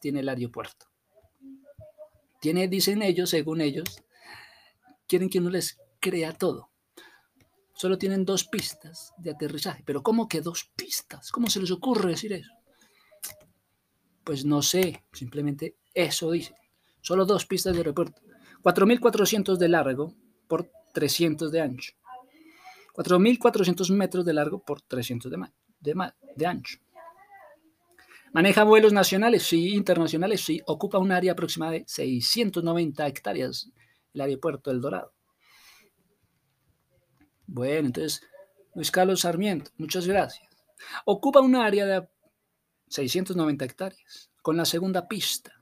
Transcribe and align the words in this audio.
tiene 0.00 0.20
el 0.20 0.28
aeropuerto. 0.28 0.86
Tiene, 2.40 2.68
dicen 2.68 3.02
ellos, 3.02 3.30
según 3.30 3.60
ellos, 3.60 4.02
quieren 5.06 5.28
que 5.28 5.38
uno 5.38 5.50
les 5.50 5.78
crea 6.00 6.32
todo. 6.32 6.70
Solo 7.74 7.98
tienen 7.98 8.24
dos 8.24 8.44
pistas 8.44 9.12
de 9.18 9.30
aterrizaje. 9.30 9.82
Pero 9.84 10.02
¿cómo 10.02 10.28
que 10.28 10.40
dos 10.40 10.70
pistas? 10.76 11.30
¿Cómo 11.30 11.48
se 11.48 11.60
les 11.60 11.70
ocurre 11.70 12.10
decir 12.10 12.32
eso? 12.32 12.52
Pues 14.24 14.44
no 14.44 14.62
sé, 14.62 15.04
simplemente 15.12 15.76
eso 15.94 16.30
dicen. 16.30 16.56
Solo 17.00 17.24
dos 17.24 17.46
pistas 17.46 17.72
de 17.72 17.80
aeropuerto. 17.80 18.20
4.400 18.62 19.56
de 19.56 19.68
largo 19.68 20.14
por 20.48 20.70
300 20.92 21.50
de 21.52 21.60
ancho. 21.60 21.92
4.400 22.94 23.92
metros 23.92 24.24
de 24.24 24.32
largo 24.32 24.60
por 24.60 24.80
300 24.80 25.30
de, 25.80 26.12
de 26.36 26.46
ancho. 26.46 26.78
Maneja 28.32 28.64
vuelos 28.64 28.92
nacionales, 28.92 29.42
sí, 29.42 29.74
internacionales, 29.74 30.42
sí. 30.42 30.60
Ocupa 30.66 30.98
un 30.98 31.12
área 31.12 31.32
aproximada 31.32 31.72
de 31.72 31.84
690 31.86 33.06
hectáreas, 33.06 33.70
el 34.12 34.20
aeropuerto 34.20 34.70
El 34.70 34.80
Dorado. 34.80 35.14
Bueno, 37.46 37.86
entonces, 37.86 38.22
Luis 38.74 38.90
Carlos 38.90 39.20
Sarmiento, 39.20 39.70
muchas 39.78 40.06
gracias. 40.06 40.46
Ocupa 41.06 41.40
un 41.40 41.56
área 41.56 41.86
de 41.86 42.08
690 42.88 43.64
hectáreas, 43.64 44.30
con 44.42 44.56
la 44.56 44.66
segunda 44.66 45.08
pista 45.08 45.52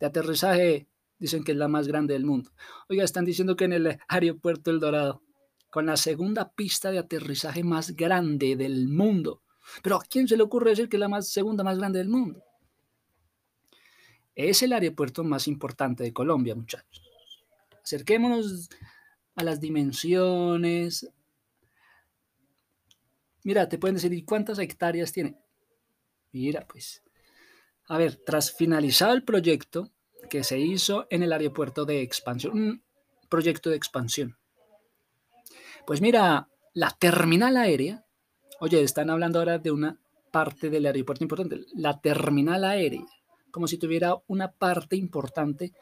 de 0.00 0.06
aterrizaje, 0.06 0.88
dicen 1.18 1.44
que 1.44 1.52
es 1.52 1.58
la 1.58 1.68
más 1.68 1.86
grande 1.86 2.14
del 2.14 2.24
mundo. 2.24 2.50
Oiga, 2.88 3.04
están 3.04 3.24
diciendo 3.24 3.54
que 3.54 3.64
en 3.66 3.72
el 3.72 3.98
aeropuerto 4.08 4.72
El 4.72 4.80
Dorado, 4.80 5.22
con 5.70 5.86
la 5.86 5.96
segunda 5.96 6.52
pista 6.52 6.90
de 6.90 6.98
aterrizaje 6.98 7.62
más 7.62 7.94
grande 7.94 8.56
del 8.56 8.88
mundo, 8.88 9.43
pero 9.82 9.96
¿a 9.96 10.02
quién 10.02 10.28
se 10.28 10.36
le 10.36 10.42
ocurre 10.42 10.70
decir 10.70 10.88
que 10.88 10.96
es 10.96 11.00
la 11.00 11.08
más, 11.08 11.28
segunda 11.28 11.64
más 11.64 11.78
grande 11.78 11.98
del 11.98 12.08
mundo? 12.08 12.42
Es 14.34 14.62
el 14.62 14.72
aeropuerto 14.72 15.22
más 15.22 15.46
importante 15.46 16.02
de 16.02 16.12
Colombia, 16.12 16.54
muchachos. 16.54 17.02
Acerquémonos 17.82 18.68
a 19.36 19.44
las 19.44 19.60
dimensiones. 19.60 21.08
Mira, 23.44 23.68
te 23.68 23.78
pueden 23.78 23.96
decir, 23.96 24.12
¿y 24.12 24.24
cuántas 24.24 24.58
hectáreas 24.58 25.12
tiene? 25.12 25.36
Mira, 26.32 26.66
pues. 26.66 27.02
A 27.86 27.98
ver, 27.98 28.16
tras 28.16 28.50
finalizado 28.50 29.12
el 29.12 29.24
proyecto 29.24 29.92
que 30.30 30.42
se 30.42 30.58
hizo 30.58 31.06
en 31.10 31.22
el 31.22 31.32
aeropuerto 31.32 31.84
de 31.84 32.00
expansión, 32.00 32.54
un 32.54 32.82
proyecto 33.28 33.70
de 33.70 33.76
expansión. 33.76 34.38
Pues 35.86 36.00
mira, 36.00 36.48
la 36.72 36.90
terminal 36.90 37.56
aérea 37.56 38.03
Oye, 38.64 38.80
están 38.80 39.10
hablando 39.10 39.40
ahora 39.40 39.58
de 39.58 39.70
una 39.70 39.98
parte 40.30 40.70
del 40.70 40.86
aeropuerto 40.86 41.22
importante, 41.22 41.66
la 41.74 42.00
terminal 42.00 42.64
aérea, 42.64 43.04
como 43.50 43.68
si 43.68 43.76
tuviera 43.76 44.16
una 44.26 44.52
parte 44.52 44.96
importante 44.96 45.74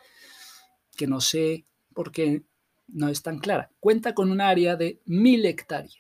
que 0.97 1.06
no 1.06 1.20
sé 1.20 1.64
por 1.94 2.11
qué 2.11 2.42
no 2.89 3.06
es 3.06 3.22
tan 3.22 3.39
clara. 3.39 3.70
Cuenta 3.78 4.16
con 4.16 4.33
un 4.33 4.41
área 4.41 4.74
de 4.74 4.98
mil 5.05 5.47
hectáreas. 5.47 5.94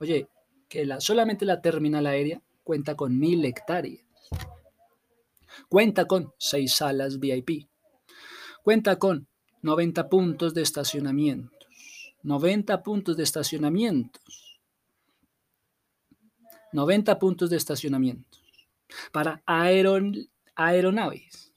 Oye, 0.00 0.26
que 0.68 0.84
la, 0.84 0.98
solamente 1.00 1.44
la 1.44 1.62
terminal 1.62 2.08
aérea 2.08 2.42
cuenta 2.64 2.96
con 2.96 3.16
mil 3.16 3.44
hectáreas. 3.44 4.04
Cuenta 5.68 6.06
con 6.06 6.32
seis 6.38 6.74
salas 6.74 7.20
VIP. 7.20 7.68
Cuenta 8.64 8.98
con 8.98 9.28
90 9.62 10.08
puntos 10.08 10.54
de 10.54 10.62
estacionamientos. 10.62 11.68
90 12.24 12.82
puntos 12.82 13.16
de 13.16 13.22
estacionamientos 13.22 14.43
90 16.74 17.20
puntos 17.20 17.50
de 17.50 17.56
estacionamiento 17.56 18.38
para 19.12 19.42
aeronaves 19.46 21.52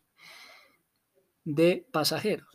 de 1.44 1.88
pasajeros. 1.92 2.48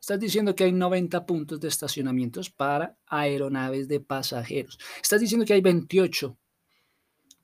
Estás 0.00 0.18
diciendo 0.18 0.54
que 0.54 0.64
hay 0.64 0.72
90 0.72 1.26
puntos 1.26 1.60
de 1.60 1.68
estacionamientos 1.68 2.50
para 2.50 2.96
aeronaves 3.06 3.88
de 3.88 4.00
pasajeros. 4.00 4.78
Estás 5.00 5.20
diciendo 5.20 5.44
que 5.44 5.52
hay 5.52 5.60
28, 5.60 6.36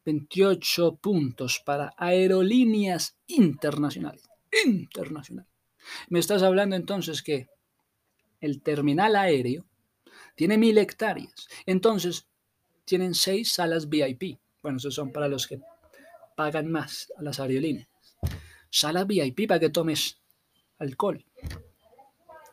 28 0.05 0.97
puntos 0.97 1.63
para 1.65 1.93
aerolíneas 1.97 3.17
internacionales. 3.27 4.29
Internacionales. 4.65 5.53
Me 6.09 6.19
estás 6.19 6.43
hablando 6.43 6.75
entonces 6.75 7.23
que 7.23 7.49
el 8.41 8.63
terminal 8.63 9.15
aéreo 9.15 9.67
tiene 10.35 10.57
mil 10.57 10.79
hectáreas. 10.79 11.49
Entonces, 11.67 12.28
tienen 12.89 13.15
seis 13.15 13.53
salas 13.53 13.89
VIP. 13.89 14.39
Bueno, 14.63 14.79
esos 14.79 14.95
son 14.95 15.13
para 15.13 15.29
los 15.29 15.47
que 15.47 15.61
pagan 16.35 16.73
más 16.73 17.13
a 17.17 17.23
las 17.23 17.39
aerolíneas. 17.39 17.87
Salas 18.71 19.07
VIP 19.07 19.47
para 19.47 19.61
que 19.61 19.71
tomes 19.71 20.21
alcohol. 20.79 21.25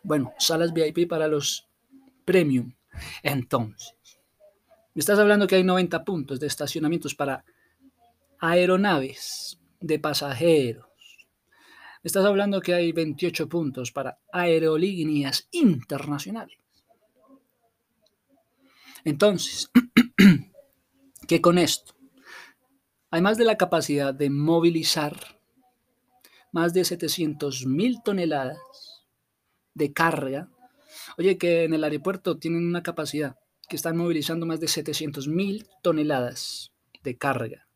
Bueno, 0.03 0.33
salas 0.37 0.73
VIP 0.73 1.07
para 1.07 1.27
los 1.27 1.67
premium. 2.25 2.73
Entonces, 3.23 3.95
me 4.93 4.99
estás 4.99 5.19
hablando 5.19 5.47
que 5.47 5.55
hay 5.55 5.63
90 5.63 6.03
puntos 6.03 6.39
de 6.39 6.47
estacionamientos 6.47 7.15
para 7.15 7.43
aeronaves 8.39 9.59
de 9.79 9.99
pasajeros. 9.99 10.85
Me 12.03 12.07
estás 12.07 12.25
hablando 12.25 12.61
que 12.61 12.73
hay 12.73 12.91
28 12.91 13.49
puntos 13.49 13.91
para 13.91 14.19
aerolíneas 14.31 15.47
internacionales. 15.51 16.57
Entonces, 19.05 19.69
que 21.27 21.41
con 21.41 21.57
esto, 21.57 21.93
además 23.11 23.37
de 23.37 23.45
la 23.45 23.57
capacidad 23.57 24.13
de 24.13 24.29
movilizar 24.29 25.39
más 26.51 26.73
de 26.73 26.85
700 26.85 27.65
mil 27.65 28.01
toneladas 28.03 28.57
de 29.73 29.91
carga, 29.91 30.49
oye, 31.17 31.37
que 31.37 31.65
en 31.65 31.73
el 31.73 31.83
aeropuerto 31.83 32.37
tienen 32.37 32.65
una 32.65 32.83
capacidad 32.83 33.37
que 33.67 33.75
están 33.75 33.97
movilizando 33.97 34.45
más 34.45 34.59
de 34.59 34.67
700 34.67 35.27
mil 35.27 35.67
toneladas 35.81 36.71
de 37.03 37.17
carga. 37.17 37.67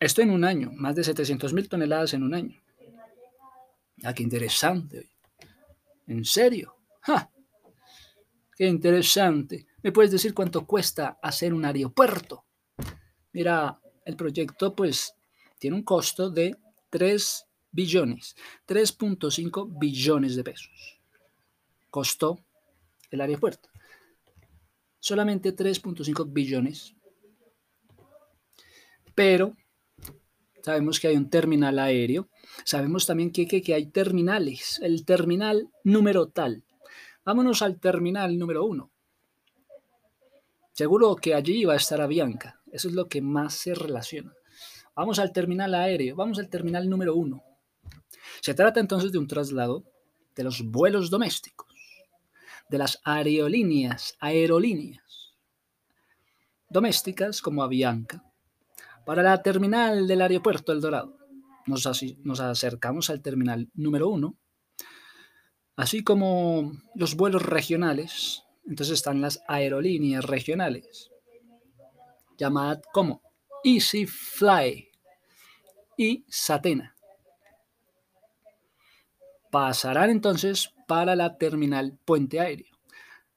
Esto 0.00 0.22
en 0.22 0.30
un 0.30 0.44
año, 0.44 0.72
más 0.74 0.96
de 0.96 1.04
700 1.04 1.52
mil 1.52 1.68
toneladas 1.68 2.14
en 2.14 2.22
un 2.22 2.34
año. 2.34 2.60
Ah, 4.02 4.12
qué 4.12 4.22
interesante. 4.22 5.10
¿En 6.06 6.24
serio? 6.24 6.76
Qué 8.56 8.66
interesante. 8.66 9.66
¿Me 9.82 9.92
puedes 9.92 10.10
decir 10.10 10.34
cuánto 10.34 10.66
cuesta 10.66 11.18
hacer 11.22 11.54
un 11.54 11.64
aeropuerto? 11.64 12.44
Mira, 13.32 13.80
el 14.04 14.16
proyecto 14.16 14.74
pues 14.74 15.14
tiene 15.58 15.76
un 15.76 15.82
costo 15.82 16.30
de 16.30 16.56
3 16.90 17.46
billones, 17.70 18.36
3.5 18.66 19.78
billones 19.78 20.36
de 20.36 20.44
pesos. 20.44 21.00
Costó 21.90 22.38
el 23.10 23.20
aeropuerto. 23.20 23.68
Solamente 24.98 25.54
3.5 25.54 26.32
billones. 26.32 26.94
Pero 29.14 29.56
sabemos 30.62 30.98
que 30.98 31.08
hay 31.08 31.16
un 31.16 31.30
terminal 31.30 31.78
aéreo. 31.78 32.28
Sabemos 32.64 33.06
también 33.06 33.30
que, 33.30 33.46
que 33.46 33.74
hay 33.74 33.86
terminales. 33.86 34.80
El 34.82 35.04
terminal 35.04 35.70
número 35.84 36.28
tal 36.28 36.64
Vámonos 37.26 37.60
al 37.62 37.80
terminal 37.80 38.38
número 38.38 38.64
uno. 38.64 38.92
Seguro 40.76 41.16
que 41.16 41.34
allí 41.34 41.64
va 41.64 41.72
a 41.72 41.76
estar 41.76 42.02
Avianca. 42.02 42.60
Eso 42.70 42.88
es 42.88 42.94
lo 42.94 43.08
que 43.08 43.22
más 43.22 43.54
se 43.54 43.74
relaciona. 43.74 44.34
Vamos 44.94 45.18
al 45.18 45.32
terminal 45.32 45.74
aéreo. 45.74 46.14
Vamos 46.16 46.38
al 46.38 46.50
terminal 46.50 46.88
número 46.90 47.14
uno. 47.14 47.42
Se 48.42 48.52
trata 48.52 48.78
entonces 48.78 49.10
de 49.10 49.16
un 49.16 49.26
traslado 49.26 49.84
de 50.34 50.44
los 50.44 50.62
vuelos 50.62 51.08
domésticos, 51.08 51.74
de 52.68 52.76
las 52.76 53.00
aerolíneas, 53.04 54.16
aerolíneas 54.20 55.02
domésticas 56.68 57.40
como 57.40 57.62
Avianca, 57.62 58.22
para 59.06 59.22
la 59.22 59.40
terminal 59.40 60.06
del 60.06 60.20
aeropuerto 60.20 60.72
El 60.72 60.82
Dorado. 60.82 61.16
Nos, 61.64 61.88
nos 62.22 62.40
acercamos 62.40 63.08
al 63.08 63.22
terminal 63.22 63.70
número 63.72 64.08
uno 64.08 64.36
Así 65.76 66.02
como 66.02 66.72
los 66.94 67.16
vuelos 67.16 67.42
regionales, 67.42 68.44
entonces 68.66 68.94
están 68.94 69.20
las 69.20 69.42
aerolíneas 69.48 70.24
regionales, 70.24 71.10
llamadas 72.36 72.80
como 72.92 73.22
Easy 73.64 74.06
Fly 74.06 74.88
y 75.96 76.24
Satena. 76.28 76.94
Pasarán 79.50 80.10
entonces 80.10 80.72
para 80.86 81.16
la 81.16 81.38
terminal 81.38 81.98
puente 82.04 82.40
aéreo. 82.40 82.76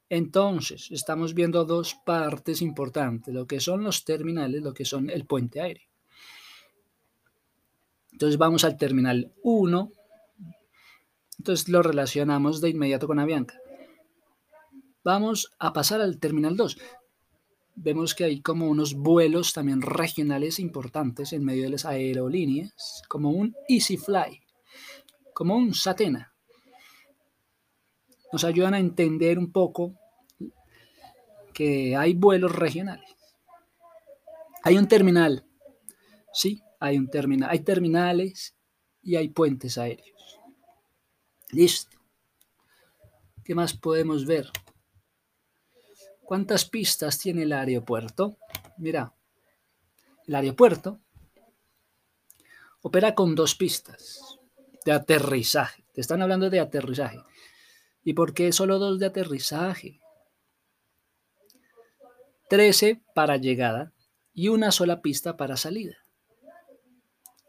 Entonces, 0.10 0.90
estamos 0.92 1.36
viendo 1.36 1.66
dos 1.66 1.96
partes 2.04 2.62
importantes, 2.62 3.34
lo 3.34 3.46
que 3.46 3.60
son 3.60 3.84
los 3.84 4.06
terminales, 4.06 4.64
lo 4.64 4.74
que 4.74 4.86
son 4.86 5.10
el 5.10 5.26
puente 5.26 5.62
aéreo. 5.62 5.88
Entonces 8.12 8.38
vamos 8.38 8.64
al 8.64 8.76
terminal 8.76 9.32
1 9.44 9.92
entonces 11.40 11.70
lo 11.70 11.82
relacionamos 11.82 12.60
de 12.60 12.70
inmediato 12.70 13.08
con 13.08 13.18
Avianca. 13.18 13.59
Vamos 15.12 15.52
a 15.58 15.74
pasar 15.74 16.02
al 16.02 16.20
terminal 16.20 16.56
2. 16.56 16.78
vemos 17.74 18.14
que 18.14 18.26
hay 18.26 18.42
como 18.42 18.68
unos 18.68 18.94
vuelos 18.94 19.54
también 19.54 19.82
regionales 19.82 20.60
importantes 20.60 21.34
en 21.34 21.44
medio 21.44 21.64
de 21.64 21.72
las 21.72 21.86
aerolíneas, 21.86 23.02
como 23.08 23.32
un 23.32 23.56
Easy 23.68 23.98
Fly, 23.98 24.40
como 25.34 25.56
un 25.56 25.74
Satena. 25.74 26.32
Nos 28.32 28.44
ayudan 28.44 28.76
a 28.76 28.80
entender 28.80 29.40
un 29.40 29.52
poco 29.52 29.96
que 31.56 31.96
hay 31.96 32.14
vuelos 32.14 32.56
regionales. 32.56 33.16
Hay 34.62 34.78
un 34.78 34.88
terminal, 34.88 35.44
sí, 36.32 36.62
hay 36.80 37.00
un 37.00 37.10
terminal, 37.10 37.50
hay 37.50 37.62
terminales 37.62 38.56
y 39.02 39.16
hay 39.16 39.30
puentes 39.30 39.80
aéreos. 39.80 40.40
Listo. 41.50 41.98
¿Qué 43.44 43.56
más 43.56 43.74
podemos 43.74 44.28
ver? 44.28 44.52
¿Cuántas 46.30 46.66
pistas 46.66 47.18
tiene 47.18 47.42
el 47.42 47.52
aeropuerto? 47.54 48.38
Mira, 48.78 49.16
el 50.28 50.36
aeropuerto 50.36 51.00
opera 52.84 53.16
con 53.16 53.34
dos 53.34 53.56
pistas 53.56 54.38
de 54.86 54.92
aterrizaje. 54.92 55.86
Te 55.92 56.02
están 56.02 56.22
hablando 56.22 56.52
de 56.52 56.60
aterrizaje. 56.60 57.18
¿Y 58.04 58.14
por 58.14 58.36
qué 58.36 58.52
solo 58.52 58.78
dos 58.78 59.00
de 59.00 59.08
aterrizaje? 59.08 60.02
Trece 62.48 63.02
para 63.16 63.38
llegada 63.38 63.92
y 64.32 64.50
una 64.50 64.72
sola 64.72 65.02
pista 65.02 65.36
para 65.36 65.58
salida. 65.58 65.98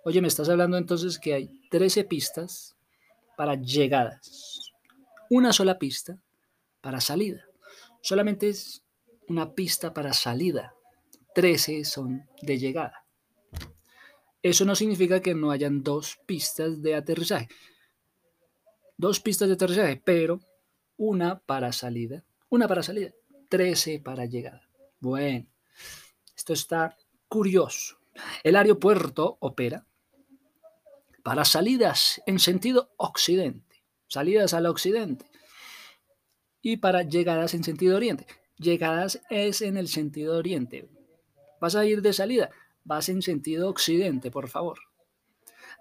Oye, 0.07 0.23
me 0.23 0.29
estás 0.29 0.49
hablando 0.49 0.79
entonces 0.79 1.19
que 1.19 1.35
hay 1.35 1.69
13 1.69 2.05
pistas 2.05 2.79
para 3.37 3.57
llegadas, 3.57 4.73
una 5.29 5.53
sola 5.53 5.79
pista 5.79 6.19
para 6.81 7.03
salida 7.03 7.50
solamente 8.03 8.49
es 8.49 8.85
una 9.29 9.55
pista 9.55 9.95
para 9.95 10.13
salida. 10.13 10.75
13 11.35 11.85
son 11.85 12.27
de 12.43 12.59
llegada. 12.59 13.07
Eso 14.43 14.65
no 14.65 14.75
significa 14.75 15.21
que 15.21 15.35
no 15.35 15.51
hayan 15.51 15.83
dos 15.83 16.19
pistas 16.27 16.83
de 16.83 16.95
aterrizaje. 16.95 17.49
Dos 18.97 19.21
pistas 19.21 19.49
de 19.49 19.55
aterrizaje, 19.55 20.01
pero 20.05 20.41
una 20.97 21.39
para 21.39 21.73
salida. 21.73 22.25
Una 22.49 22.67
para 22.67 22.83
salida. 22.83 23.13
13 23.49 24.01
para 24.01 24.27
llegada. 24.27 24.69
Bueno, 24.99 25.47
esto 26.37 26.53
está 26.53 26.97
curioso. 27.29 27.99
El 28.43 28.57
aeropuerto 28.57 29.37
opera 29.41 29.87
para 31.23 31.45
salidas 31.45 32.21
en 32.27 32.39
sentido 32.39 32.93
occidente. 32.97 33.83
Salidas 34.09 34.55
al 34.55 34.67
occidente 34.67 35.30
y 36.63 36.77
para 36.77 37.03
llegadas 37.03 37.55
en 37.55 37.65
sentido 37.65 37.97
oriente. 37.97 38.27
Llegadas 38.57 39.21
es 39.31 39.63
en 39.63 39.77
el 39.77 39.89
sentido 39.89 40.37
oriente. 40.37 40.89
Vas 41.61 41.77
a 41.77 41.85
ir 41.87 42.03
de 42.03 42.13
salida, 42.13 42.51
vas 42.85 43.09
en 43.09 43.23
sentido 43.23 43.69
occidente, 43.69 44.31
por 44.31 44.49
favor. 44.49 44.79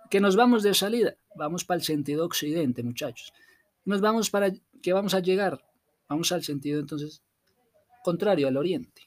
Que 0.10 0.20
nos 0.20 0.36
vamos 0.36 0.64
de 0.64 0.74
salida, 0.74 1.16
vamos 1.36 1.66
para 1.66 1.80
el 1.80 1.84
sentido 1.84 2.26
occidente, 2.26 2.84
muchachos. 2.84 3.34
Nos 3.86 4.02
vamos 4.02 4.30
para 4.30 4.52
que 4.82 4.94
vamos 4.94 5.14
a 5.14 5.20
llegar, 5.20 5.64
vamos 6.08 6.32
al 6.32 6.44
sentido 6.44 6.80
entonces 6.80 7.22
contrario 8.04 8.48
al 8.48 8.58
oriente. 8.58 9.04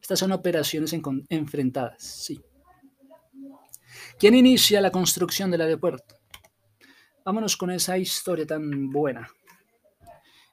Estas 0.00 0.20
son 0.20 0.32
operaciones 0.32 0.94
enfrentadas, 1.28 2.02
sí. 2.02 2.40
¿Quién 4.18 4.34
inicia 4.34 4.80
la 4.80 4.92
construcción 4.92 5.50
del 5.50 5.62
aeropuerto? 5.62 6.14
Vámonos 7.24 7.56
con 7.56 7.70
esa 7.72 7.98
historia 7.98 8.46
tan 8.46 8.90
buena 8.90 9.28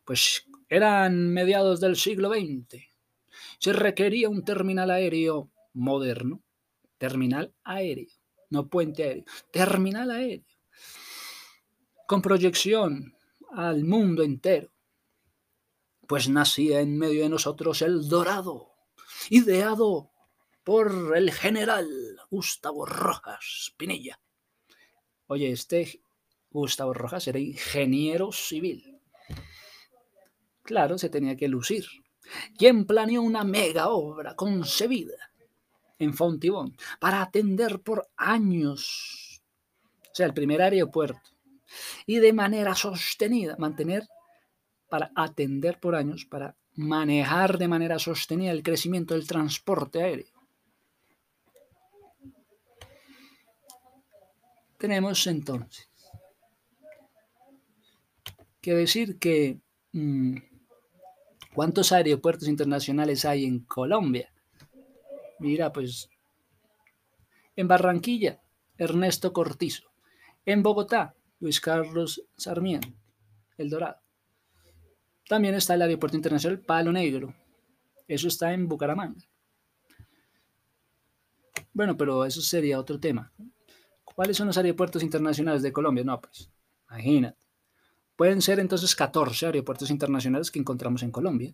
pues 0.05 0.45
eran 0.69 1.29
mediados 1.29 1.79
del 1.79 1.95
siglo 1.95 2.29
XX. 2.29 2.83
Se 3.59 3.73
requería 3.73 4.29
un 4.29 4.43
terminal 4.43 4.91
aéreo 4.91 5.51
moderno, 5.73 6.41
terminal 6.97 7.53
aéreo, 7.63 8.11
no 8.49 8.67
puente 8.67 9.03
aéreo, 9.03 9.25
terminal 9.51 10.11
aéreo, 10.11 10.45
con 12.07 12.21
proyección 12.21 13.15
al 13.51 13.83
mundo 13.83 14.23
entero. 14.23 14.71
Pues 16.07 16.27
nacía 16.27 16.81
en 16.81 16.97
medio 16.97 17.23
de 17.23 17.29
nosotros 17.29 17.81
el 17.81 18.09
dorado, 18.09 18.71
ideado 19.29 20.11
por 20.63 21.13
el 21.15 21.31
general 21.31 21.87
Gustavo 22.29 22.85
Rojas 22.85 23.73
Pinilla. 23.77 24.19
Oye, 25.27 25.51
este 25.51 26.01
Gustavo 26.49 26.93
Rojas 26.93 27.27
era 27.27 27.39
ingeniero 27.39 28.31
civil 28.31 28.92
Claro, 30.63 30.97
se 30.97 31.09
tenía 31.09 31.35
que 31.35 31.49
lucir. 31.49 31.85
¿Quién 32.57 32.85
planeó 32.85 33.21
una 33.21 33.43
mega 33.43 33.89
obra 33.89 34.35
concebida 34.35 35.31
en 35.99 36.13
Fontibón 36.13 36.75
para 36.99 37.21
atender 37.21 37.81
por 37.81 38.07
años, 38.15 39.41
o 40.03 40.15
sea, 40.15 40.25
el 40.25 40.33
primer 40.33 40.61
aeropuerto, 40.61 41.31
y 42.05 42.19
de 42.19 42.33
manera 42.33 42.75
sostenida, 42.75 43.55
mantener, 43.57 44.07
para 44.89 45.11
atender 45.15 45.79
por 45.79 45.95
años, 45.95 46.25
para 46.25 46.55
manejar 46.75 47.57
de 47.57 47.67
manera 47.67 47.99
sostenida 47.99 48.51
el 48.51 48.63
crecimiento 48.63 49.15
del 49.15 49.27
transporte 49.27 50.01
aéreo? 50.01 50.31
Tenemos 54.77 55.27
entonces 55.27 55.89
que 58.61 58.73
decir 58.73 59.19
que 59.19 59.59
mm, 59.91 60.37
¿Cuántos 61.53 61.91
aeropuertos 61.91 62.47
internacionales 62.47 63.25
hay 63.25 63.45
en 63.45 63.59
Colombia? 63.59 64.33
Mira, 65.39 65.71
pues 65.71 66.09
en 67.55 67.67
Barranquilla, 67.67 68.41
Ernesto 68.77 69.33
Cortizo. 69.33 69.91
En 70.45 70.63
Bogotá, 70.63 71.15
Luis 71.39 71.61
Carlos 71.61 72.23
Sarmiento, 72.35 72.89
El 73.57 73.69
Dorado. 73.69 73.97
También 75.27 75.55
está 75.55 75.75
el 75.75 75.83
Aeropuerto 75.83 76.17
Internacional 76.17 76.59
Palo 76.59 76.91
Negro. 76.91 77.33
Eso 78.07 78.27
está 78.27 78.53
en 78.53 78.67
Bucaramanga. 78.67 79.23
Bueno, 81.71 81.95
pero 81.95 82.25
eso 82.25 82.41
sería 82.41 82.79
otro 82.79 82.99
tema. 82.99 83.31
¿Cuáles 84.03 84.37
son 84.37 84.47
los 84.47 84.57
aeropuertos 84.57 85.01
internacionales 85.01 85.61
de 85.61 85.71
Colombia? 85.71 86.03
No, 86.03 86.19
pues, 86.19 86.51
imagínate. 86.89 87.42
Pueden 88.15 88.41
ser 88.41 88.59
entonces 88.59 88.95
14 88.95 89.47
aeropuertos 89.47 89.89
internacionales 89.89 90.51
que 90.51 90.59
encontramos 90.59 91.03
en 91.03 91.11
Colombia. 91.11 91.53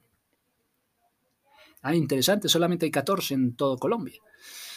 Ah, 1.82 1.96
interesante, 1.96 2.50
solamente 2.50 2.86
hay 2.86 2.92
14 2.92 3.34
en 3.34 3.56
todo 3.56 3.78
Colombia. 3.78 4.20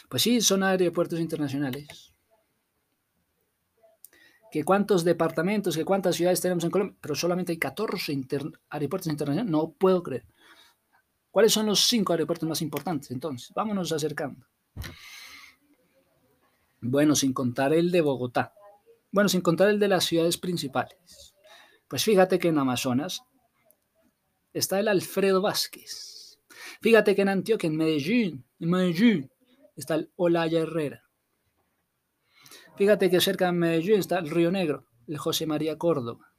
Pues 0.09 0.23
sí, 0.23 0.41
son 0.41 0.62
aeropuertos 0.62 1.19
internacionales. 1.19 2.12
¿Que 4.51 4.65
cuántos 4.65 5.03
departamentos, 5.03 5.77
que 5.77 5.85
cuántas 5.85 6.15
ciudades 6.15 6.41
tenemos 6.41 6.62
en 6.65 6.71
Colombia? 6.71 6.97
Pero 7.01 7.15
solamente 7.15 7.53
hay 7.53 7.59
14 7.59 8.21
aeropuertos 8.69 9.11
internacionales. 9.11 9.51
No 9.51 9.73
puedo 9.73 10.03
creer. 10.03 10.27
¿Cuáles 11.31 11.53
son 11.53 11.67
los 11.67 11.81
cinco 11.81 12.12
aeropuertos 12.12 12.47
más 12.47 12.61
importantes 12.61 13.11
entonces? 13.11 13.51
Vámonos 13.55 13.91
acercando. 13.91 14.47
Bueno, 16.83 17.17
sin 17.17 17.33
contar 17.33 17.73
el 17.73 17.91
de 17.91 18.03
Bogotá. 18.03 18.53
Bueno, 19.11 19.31
sin 19.31 19.41
contar 19.41 19.71
el 19.71 19.79
de 19.79 19.89
las 19.89 20.05
ciudades 20.05 20.37
principales. 20.37 21.32
Pues 21.93 22.05
fíjate 22.05 22.39
que 22.39 22.49
en 22.49 22.57
Amazonas 22.57 23.23
está 24.55 24.81
el 24.81 24.89
Alfredo 24.89 25.43
Vázquez. 25.43 26.39
Fíjate 26.81 27.15
que 27.15 27.21
en 27.21 27.29
Antioquia, 27.29 27.67
en 27.67 27.77
Medellín, 27.77 28.47
en 28.61 28.71
Medellín, 28.71 29.31
está 29.77 29.97
el 29.97 30.11
Olaya 30.17 30.61
Herrera. 30.61 31.05
Fíjate 32.79 33.11
que 33.11 33.21
cerca 33.21 33.45
de 33.45 33.53
Medellín 33.53 33.99
está 33.99 34.21
el 34.21 34.31
Río 34.31 34.51
Negro, 34.51 34.87
el 35.07 35.19
José 35.19 35.45
María 35.45 35.77
Córdoba. 35.77 36.33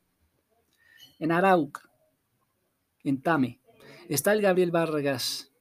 En 1.19 1.31
Arauca, 1.31 1.83
en 3.03 3.21
Tame, 3.21 3.61
está 4.09 4.33
el 4.33 4.41
Gabriel 4.41 4.71
Vargas. 4.71 5.53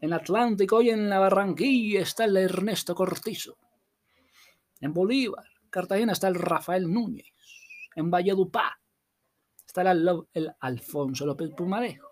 En 0.00 0.12
Atlántico 0.12 0.80
y 0.80 0.90
en 0.90 1.10
la 1.10 1.18
Barranquilla 1.18 2.02
está 2.02 2.26
el 2.26 2.36
Ernesto 2.36 2.94
Cortizo. 2.94 3.58
En 4.78 4.92
Bolívar, 4.92 5.46
Cartagena 5.70 6.12
está 6.12 6.28
el 6.28 6.36
Rafael 6.36 6.88
Núñez. 6.88 7.26
En 7.96 8.08
Valledupar 8.08 8.74
está 9.72 9.90
el, 9.90 10.54
Alfonso 10.60 11.24
López 11.24 11.50
Pumarejo. 11.56 12.10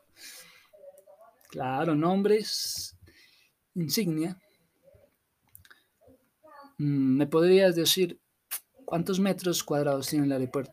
Claro, 1.50 1.94
nombres 1.94 2.96
insignia. 3.74 4.40
Mm, 6.78 7.18
¿Me 7.18 7.26
podrías 7.26 7.76
decir 7.76 8.18
cuántos 8.86 9.20
metros 9.20 9.62
cuadrados 9.62 10.08
tiene 10.08 10.24
el 10.24 10.32
aeropuerto? 10.32 10.72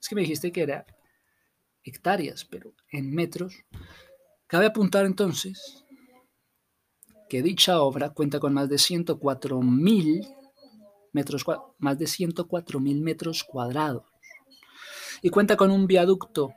Es 0.00 0.08
que 0.08 0.14
me 0.14 0.22
dijiste 0.22 0.50
que 0.50 0.62
era 0.62 0.86
hectáreas, 1.84 2.46
pero 2.46 2.72
en 2.90 3.14
metros. 3.14 3.54
Cabe 4.46 4.66
apuntar 4.66 5.04
entonces 5.04 5.84
que 7.28 7.42
dicha 7.42 7.82
obra 7.82 8.10
cuenta 8.10 8.40
con 8.40 8.54
más 8.54 8.70
de 8.70 8.78
104 8.78 9.60
mil 9.60 10.26
metros, 11.12 11.44
más 11.78 11.98
de 11.98 12.06
104 12.06 12.80
mil 12.80 13.02
metros 13.02 13.44
cuadrados 13.44 14.11
y 15.22 15.30
cuenta 15.30 15.56
con 15.56 15.70
un 15.70 15.86
viaducto, 15.86 16.54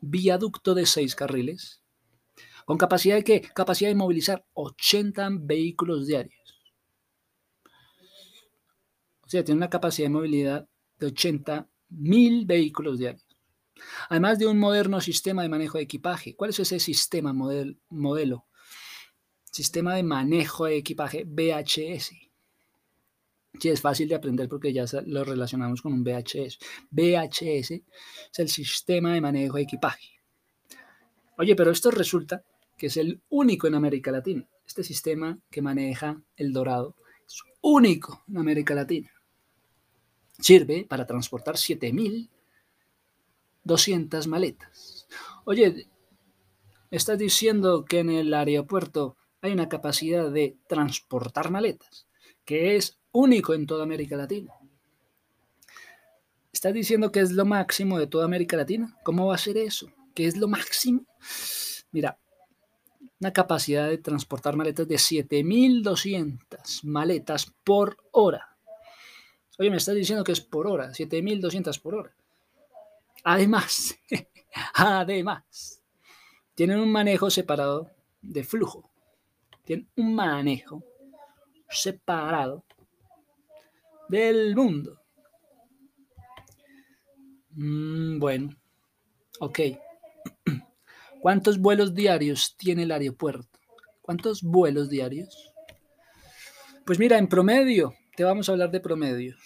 viaducto 0.00 0.74
de 0.74 0.86
seis 0.86 1.14
carriles, 1.14 1.82
¿Con 2.64 2.78
capacidad 2.78 3.16
de 3.16 3.24
qué? 3.24 3.40
Capacidad 3.40 3.90
de 3.90 3.94
movilizar 3.94 4.46
80 4.54 5.28
vehículos 5.40 6.06
diarios. 6.06 6.34
O 9.22 9.28
sea, 9.28 9.42
tiene 9.44 9.58
una 9.58 9.70
capacidad 9.70 10.06
de 10.06 10.14
movilidad 10.14 10.68
de 10.98 11.06
80 11.06 11.68
mil 11.88 12.46
vehículos 12.46 12.98
diarios. 12.98 13.26
Además 14.08 14.38
de 14.38 14.46
un 14.46 14.58
moderno 14.58 15.00
sistema 15.00 15.42
de 15.42 15.48
manejo 15.48 15.78
de 15.78 15.84
equipaje. 15.84 16.36
¿Cuál 16.36 16.50
es 16.50 16.60
ese 16.60 16.78
sistema 16.78 17.32
modelo? 17.32 18.46
Sistema 19.50 19.94
de 19.96 20.02
manejo 20.02 20.66
de 20.66 20.76
equipaje 20.76 21.24
VHS. 21.24 22.12
Sí, 23.58 23.68
es 23.68 23.80
fácil 23.80 24.08
de 24.08 24.14
aprender 24.14 24.48
porque 24.48 24.72
ya 24.72 24.84
lo 25.06 25.24
relacionamos 25.24 25.82
con 25.82 25.92
un 25.92 26.02
VHS. 26.02 26.58
VHS 26.90 27.70
es 27.70 28.38
el 28.38 28.48
sistema 28.48 29.12
de 29.12 29.20
manejo 29.20 29.56
de 29.56 29.62
equipaje. 29.62 30.20
Oye, 31.36 31.54
pero 31.54 31.70
esto 31.70 31.90
resulta 31.90 32.44
que 32.78 32.86
es 32.86 32.96
el 32.96 33.20
único 33.28 33.66
en 33.66 33.74
América 33.74 34.10
Latina. 34.10 34.48
Este 34.66 34.82
sistema 34.82 35.38
que 35.50 35.60
maneja 35.60 36.22
el 36.36 36.52
Dorado 36.52 36.96
es 37.26 37.42
único 37.60 38.24
en 38.28 38.38
América 38.38 38.74
Latina. 38.74 39.10
Sirve 40.38 40.86
para 40.88 41.06
transportar 41.06 41.56
7.200 41.56 44.26
maletas. 44.28 45.06
Oye, 45.44 45.88
estás 46.90 47.18
diciendo 47.18 47.84
que 47.84 47.98
en 47.98 48.10
el 48.10 48.32
aeropuerto 48.32 49.16
hay 49.42 49.52
una 49.52 49.68
capacidad 49.68 50.30
de 50.30 50.56
transportar 50.66 51.50
maletas 51.50 52.06
que 52.44 52.76
es 52.76 52.98
único 53.12 53.54
en 53.54 53.66
toda 53.66 53.84
América 53.84 54.16
Latina. 54.16 54.52
¿Estás 56.52 56.74
diciendo 56.74 57.10
que 57.10 57.20
es 57.20 57.32
lo 57.32 57.44
máximo 57.44 57.98
de 57.98 58.06
toda 58.06 58.24
América 58.24 58.56
Latina? 58.56 58.98
¿Cómo 59.04 59.26
va 59.26 59.34
a 59.34 59.38
ser 59.38 59.56
eso? 59.56 59.90
¿Qué 60.14 60.26
es 60.26 60.36
lo 60.36 60.48
máximo? 60.48 61.06
Mira, 61.92 62.18
una 63.20 63.32
capacidad 63.32 63.88
de 63.88 63.98
transportar 63.98 64.56
maletas 64.56 64.88
de 64.88 64.96
7.200 64.96 66.84
maletas 66.84 67.52
por 67.64 67.96
hora. 68.10 68.56
Oye, 69.58 69.70
me 69.70 69.76
estás 69.76 69.94
diciendo 69.94 70.24
que 70.24 70.32
es 70.32 70.40
por 70.40 70.66
hora, 70.66 70.90
7.200 70.90 71.80
por 71.80 71.94
hora. 71.94 72.14
Además, 73.24 73.96
además, 74.74 75.82
tienen 76.54 76.80
un 76.80 76.90
manejo 76.90 77.30
separado 77.30 77.90
de 78.20 78.44
flujo. 78.44 78.90
Tienen 79.64 79.88
un 79.96 80.14
manejo 80.14 80.82
separado 81.68 82.64
del 84.12 84.54
mundo. 84.54 85.00
Mm, 87.52 88.18
bueno, 88.18 88.54
ok. 89.40 89.58
¿Cuántos 91.22 91.58
vuelos 91.58 91.94
diarios 91.94 92.54
tiene 92.58 92.82
el 92.82 92.92
aeropuerto? 92.92 93.58
¿Cuántos 94.02 94.42
vuelos 94.42 94.90
diarios? 94.90 95.54
Pues 96.84 96.98
mira, 96.98 97.16
en 97.16 97.26
promedio, 97.26 97.94
te 98.14 98.24
vamos 98.24 98.48
a 98.48 98.52
hablar 98.52 98.70
de 98.70 98.80
promedios. 98.80 99.40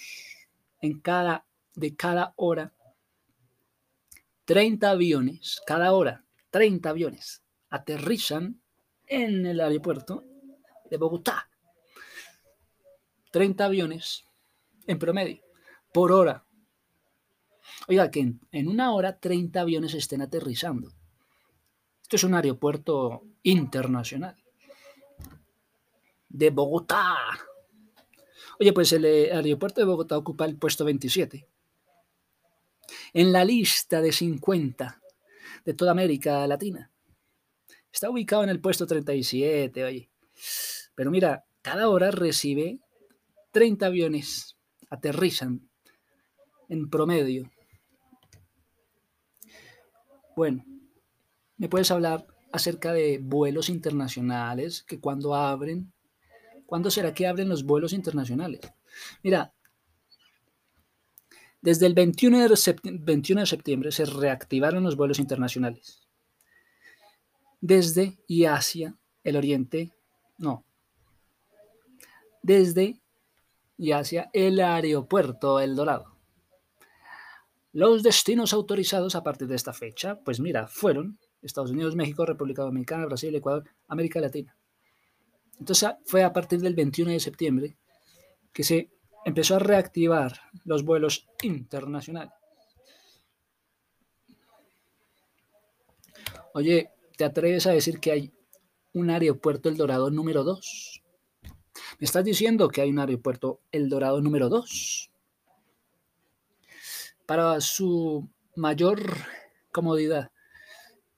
En 0.81 0.99
cada, 1.01 1.47
de 1.75 1.95
cada 1.95 2.33
hora, 2.35 2.73
30 4.47 4.91
aviones, 4.91 5.63
cada 5.65 5.93
hora, 5.93 6.25
30 6.51 6.91
aviones 6.91 7.45
aterrizan 7.71 8.61
en 9.07 9.47
el 9.47 9.61
aeropuerto 9.61 10.25
de 10.91 10.97
Bogotá. 10.97 11.49
30 13.31 13.65
aviones 13.65 14.26
en 14.87 14.99
promedio 14.99 15.43
por 15.93 16.13
hora. 16.13 16.45
Oiga, 17.89 18.11
que 18.11 18.21
en, 18.21 18.69
una 18.69 18.93
hora 18.93 19.19
30 19.19 19.61
aviones 19.61 19.95
estén 19.95 20.23
aterrizando. 20.23 20.93
Esto 22.03 22.17
es 22.17 22.25
un 22.25 22.35
aeropuerto 22.35 23.23
internacional. 23.43 24.37
De 26.29 26.51
Bogotá. 26.51 27.17
Oye, 28.61 28.73
pues 28.73 28.93
el 28.93 29.05
eh, 29.05 29.33
aeropuerto 29.33 29.81
de 29.81 29.87
Bogotá 29.87 30.19
ocupa 30.19 30.45
el 30.45 30.57
puesto 30.57 30.85
27. 30.85 31.49
En 33.15 33.33
la 33.33 33.45
lista 33.45 34.01
de 34.01 34.13
50 34.13 35.01
de 35.65 35.75
toda 35.75 35.93
América 35.93 36.47
Latina. 36.47 36.91
Está 37.91 38.11
ubicado 38.11 38.45
en 38.45 38.51
el 38.51 38.61
puesto 38.61 38.87
37, 38.87 39.83
oye. 39.83 40.11
Pero 40.95 41.11
mira, 41.11 41.47
cada 41.63 41.89
hora 41.89 42.11
recibe 42.11 42.81
30 43.53 43.87
aviones 43.87 44.56
aterrizan 44.91 45.69
en 46.69 46.89
promedio. 46.91 47.51
Bueno, 50.37 50.65
¿me 51.57 51.69
puedes 51.69 51.91
hablar 51.91 52.27
acerca 52.53 52.93
de 52.93 53.19
vuelos 53.23 53.69
internacionales 53.69 54.83
que 54.83 55.01
cuando 55.01 55.35
abren? 55.35 55.93
¿Cuándo 56.67 56.91
será 56.91 57.15
que 57.15 57.27
abren 57.27 57.49
los 57.49 57.65
vuelos 57.65 57.93
internacionales? 57.93 58.61
Mira, 59.23 59.55
desde 61.61 61.87
el 61.87 61.95
21 61.95 62.49
de, 62.49 62.57
septiembre, 62.57 63.05
21 63.05 63.41
de 63.41 63.47
septiembre 63.47 63.93
se 63.93 64.05
reactivaron 64.05 64.85
los 64.85 64.97
vuelos 64.97 65.19
internacionales. 65.19 66.03
Desde 67.61 68.19
y 68.27 68.45
hacia 68.45 68.97
el 69.25 69.37
oriente, 69.37 69.93
no. 70.39 70.65
Desde 72.43 73.01
y 73.79 73.93
hacia 73.93 74.31
el 74.33 74.61
aeropuerto 74.61 75.61
El 75.61 75.77
Dorado. 75.77 76.17
Los 77.73 78.03
destinos 78.03 78.53
autorizados 78.53 79.15
a 79.15 79.23
partir 79.23 79.49
de 79.49 79.57
esta 79.57 79.73
fecha, 79.73 80.19
pues 80.25 80.41
mira, 80.41 80.67
fueron 80.67 81.19
Estados 81.43 81.71
Unidos, 81.71 81.95
México, 81.95 82.25
República 82.25 82.63
Dominicana, 82.63 83.07
Brasil, 83.07 83.35
Ecuador, 83.35 83.65
América 83.89 84.21
Latina. 84.21 84.57
Entonces 85.59 85.91
fue 86.05 86.23
a 86.25 86.33
partir 86.33 86.61
del 86.61 86.75
21 86.75 87.13
de 87.13 87.21
septiembre 87.21 87.77
que 88.53 88.65
se 88.65 88.91
empezó 89.25 89.57
a 89.57 89.59
reactivar 89.59 90.41
los 90.65 90.85
vuelos 90.85 91.27
internacionales. 91.43 92.33
Oye, 96.55 96.91
¿te 97.19 97.25
atreves 97.25 97.67
a 97.67 97.73
decir 97.73 98.01
que 98.01 98.13
hay 98.13 98.33
un 98.95 99.11
aeropuerto 99.11 99.69
El 99.69 99.77
Dorado 99.77 100.11
número 100.11 100.43
2? 100.45 101.03
Me 101.99 102.05
estás 102.05 102.25
diciendo 102.25 102.69
que 102.69 102.81
hay 102.81 102.91
un 102.91 102.99
aeropuerto 102.99 103.61
El 103.73 103.89
Dorado 103.89 104.21
número 104.21 104.49
2. 104.49 105.11
Para 107.27 107.61
su 107.61 108.29
mayor 108.55 109.01
comodidad. 109.73 110.31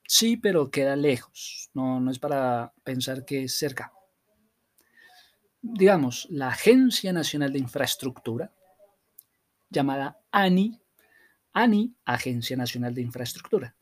Sí, 0.07 0.37
pero 0.37 0.71
queda 0.71 0.95
lejos. 0.95 1.69
No, 1.73 1.99
no 1.99 2.11
es 2.11 2.19
para 2.19 2.73
pensar 2.83 3.25
que 3.25 3.43
es 3.43 3.55
cerca. 3.57 3.93
Digamos, 5.61 6.27
la 6.29 6.47
Agencia 6.47 7.11
Nacional 7.13 7.51
de 7.51 7.59
Infraestructura, 7.59 8.53
llamada 9.69 10.19
ANI, 10.31 10.79
ANI, 11.53 11.93
Agencia 12.05 12.55
Nacional 12.55 12.93
de 12.95 13.01
Infraestructura, 13.01 13.75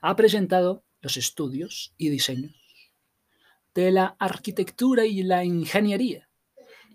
ha 0.00 0.16
presentado 0.16 0.84
los 1.00 1.16
estudios 1.16 1.92
y 1.98 2.08
diseños 2.08 2.63
de 3.74 3.90
la 3.90 4.16
arquitectura 4.18 5.04
y 5.04 5.22
la 5.22 5.44
ingeniería 5.44 6.28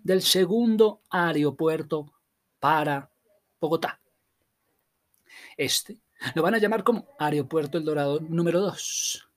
del 0.02 0.22
segundo 0.22 1.02
aeropuerto 1.10 2.12
para 2.58 3.10
Bogotá. 3.60 4.00
Este 5.56 6.00
lo 6.34 6.42
van 6.42 6.54
a 6.54 6.58
llamar 6.58 6.84
como 6.84 7.06
Aeropuerto 7.18 7.78
El 7.78 7.84
Dorado 7.84 8.20
número 8.20 8.60
2. 8.60 9.28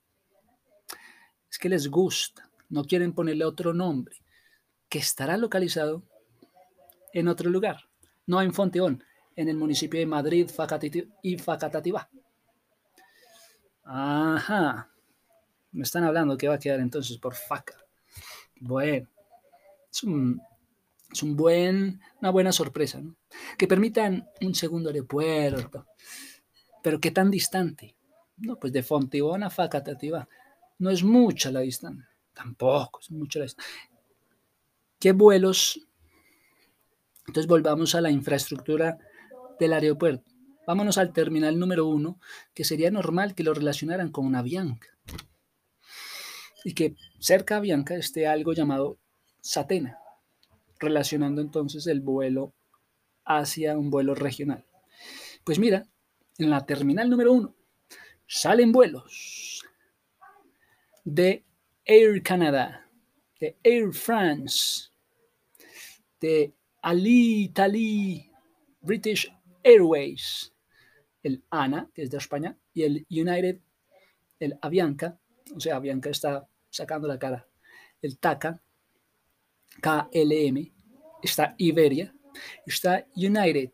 Es 1.50 1.58
que 1.58 1.68
les 1.68 1.88
gusta, 1.88 2.50
no 2.68 2.84
quieren 2.84 3.12
ponerle 3.12 3.44
otro 3.44 3.72
nombre, 3.72 4.16
que 4.88 4.98
estará 4.98 5.36
localizado 5.36 6.02
en 7.12 7.28
otro 7.28 7.48
lugar, 7.48 7.88
no 8.26 8.42
en 8.42 8.52
Fonteón, 8.52 9.04
en 9.36 9.48
el 9.48 9.56
municipio 9.56 10.00
de 10.00 10.06
Madrid 10.06 10.50
y 11.22 11.38
Facatativá. 11.38 12.10
Ajá. 13.84 14.93
Me 15.74 15.82
están 15.82 16.04
hablando 16.04 16.38
que 16.38 16.46
va 16.46 16.54
a 16.54 16.58
quedar 16.58 16.78
entonces 16.78 17.18
por 17.18 17.34
faca. 17.34 17.74
Bueno, 18.60 19.08
es, 19.90 20.04
un, 20.04 20.40
buen, 21.36 22.00
una 22.20 22.30
buena 22.30 22.52
sorpresa, 22.52 23.00
¿no? 23.00 23.16
Que 23.58 23.66
permitan 23.66 24.28
un 24.40 24.54
segundo 24.54 24.90
aeropuerto. 24.90 25.86
Pero 26.80 27.00
¿qué 27.00 27.10
tan 27.10 27.28
distante? 27.28 27.96
No, 28.36 28.56
pues 28.56 28.72
de 28.72 28.84
Fontibón 28.84 29.42
a 29.42 29.50
Facatativa. 29.50 30.28
No 30.78 30.90
es 30.90 31.02
mucha 31.02 31.50
la 31.50 31.60
distancia. 31.60 32.08
Tampoco 32.32 33.00
es 33.00 33.10
mucha 33.10 33.40
la 33.40 33.46
distancia. 33.46 33.74
¿Qué 35.00 35.10
vuelos? 35.10 35.80
Entonces 37.26 37.48
volvamos 37.48 37.96
a 37.96 38.00
la 38.00 38.12
infraestructura 38.12 38.96
del 39.58 39.72
aeropuerto. 39.72 40.30
Vámonos 40.68 40.98
al 40.98 41.12
terminal 41.12 41.58
número 41.58 41.88
uno, 41.88 42.20
que 42.54 42.62
sería 42.62 42.92
normal 42.92 43.34
que 43.34 43.42
lo 43.42 43.54
relacionaran 43.54 44.12
con 44.12 44.24
una 44.24 44.40
Bianca 44.40 44.93
y 46.64 46.72
que 46.72 46.96
cerca 47.20 47.58
a 47.58 47.60
Bianca 47.60 47.94
esté 47.94 48.26
algo 48.26 48.54
llamado 48.54 48.98
Satena, 49.40 49.98
relacionando 50.80 51.42
entonces 51.42 51.86
el 51.86 52.00
vuelo 52.00 52.54
hacia 53.24 53.78
un 53.78 53.90
vuelo 53.90 54.14
regional. 54.14 54.64
Pues 55.44 55.58
mira, 55.58 55.86
en 56.38 56.50
la 56.50 56.64
terminal 56.64 57.10
número 57.10 57.32
uno 57.32 57.54
salen 58.26 58.72
vuelos 58.72 59.62
de 61.04 61.44
Air 61.84 62.22
Canada, 62.22 62.88
de 63.38 63.56
Air 63.62 63.92
France, 63.92 64.88
de 66.18 66.54
Ali 66.80 67.44
Italy 67.44 68.30
British 68.80 69.30
Airways, 69.62 70.52
el 71.22 71.44
ANA, 71.50 71.90
que 71.94 72.02
es 72.02 72.10
de 72.10 72.18
España, 72.18 72.56
y 72.72 72.82
el 72.82 73.06
United, 73.10 73.60
el 74.40 74.58
Avianca, 74.62 75.18
o 75.54 75.60
sea, 75.60 75.76
Avianca 75.76 76.10
está 76.10 76.48
sacando 76.74 77.06
la 77.06 77.18
cara, 77.18 77.46
el 78.02 78.18
TACA, 78.18 78.60
KLM, 79.80 80.72
está 81.22 81.54
Iberia, 81.58 82.12
está 82.66 83.06
United, 83.14 83.70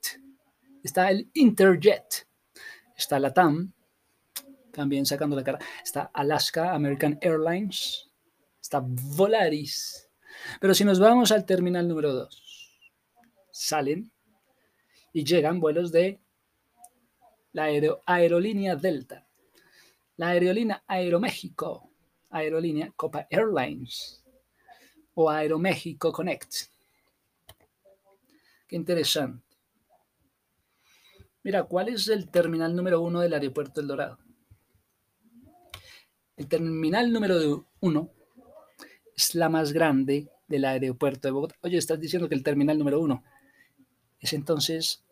está 0.85 1.11
el 1.11 1.31
Interjet, 1.33 2.29
está 2.95 3.19
la 3.19 3.33
TAM, 3.33 3.73
también 4.71 5.07
sacando 5.07 5.35
la 5.35 5.43
cara, 5.43 5.59
está 5.83 6.11
Alaska, 6.13 6.75
American 6.75 7.19
Airlines, 7.23 8.11
está 8.61 8.83
Volaris. 8.85 10.09
Pero 10.61 10.75
si 10.75 10.85
nos 10.85 11.01
vamos 11.01 11.33
al 11.33 11.47
terminal 11.47 11.89
número 11.89 12.13
2, 12.13 12.81
salen 13.51 14.13
y 15.15 15.25
llegan 15.25 15.59
vuelos 15.59 15.91
de 15.91 16.21
la 17.53 17.65
aerolínea 18.07 18.77
Delta, 18.77 19.27
la 20.17 20.29
aerolínea 20.29 20.85
Aeroméxico, 20.87 21.90
aerolínea 22.31 22.93
Copa 22.97 23.27
Airlines 23.31 24.23
o 25.15 25.29
Aeroméxico 25.29 26.13
Connect. 26.13 26.55
Qué 28.67 28.77
interesante. 28.77 29.45
Mira, 31.43 31.65
¿cuál 31.65 31.89
es 31.89 32.09
el 32.09 32.31
terminal 32.31 32.77
número 32.77 33.01
uno 33.01 33.21
del 33.21 33.33
aeropuerto 33.33 33.81
El 33.81 33.89
Dorado? 33.89 34.19
El 36.37 36.47
terminal 36.49 37.13
número 37.13 37.67
uno 37.81 38.11
es 39.17 39.35
la 39.35 39.49
más 39.49 39.73
grande 39.73 40.29
del 40.49 40.65
aeropuerto 40.65 41.29
de 41.29 41.33
Bogotá. 41.33 41.57
Oye, 41.63 41.79
estás 41.79 42.01
diciendo 42.01 42.29
que 42.29 42.35
el 42.35 42.43
terminal 42.43 42.79
número 42.79 43.01
uno 43.01 43.25
es 44.19 44.33
entonces 44.33 45.05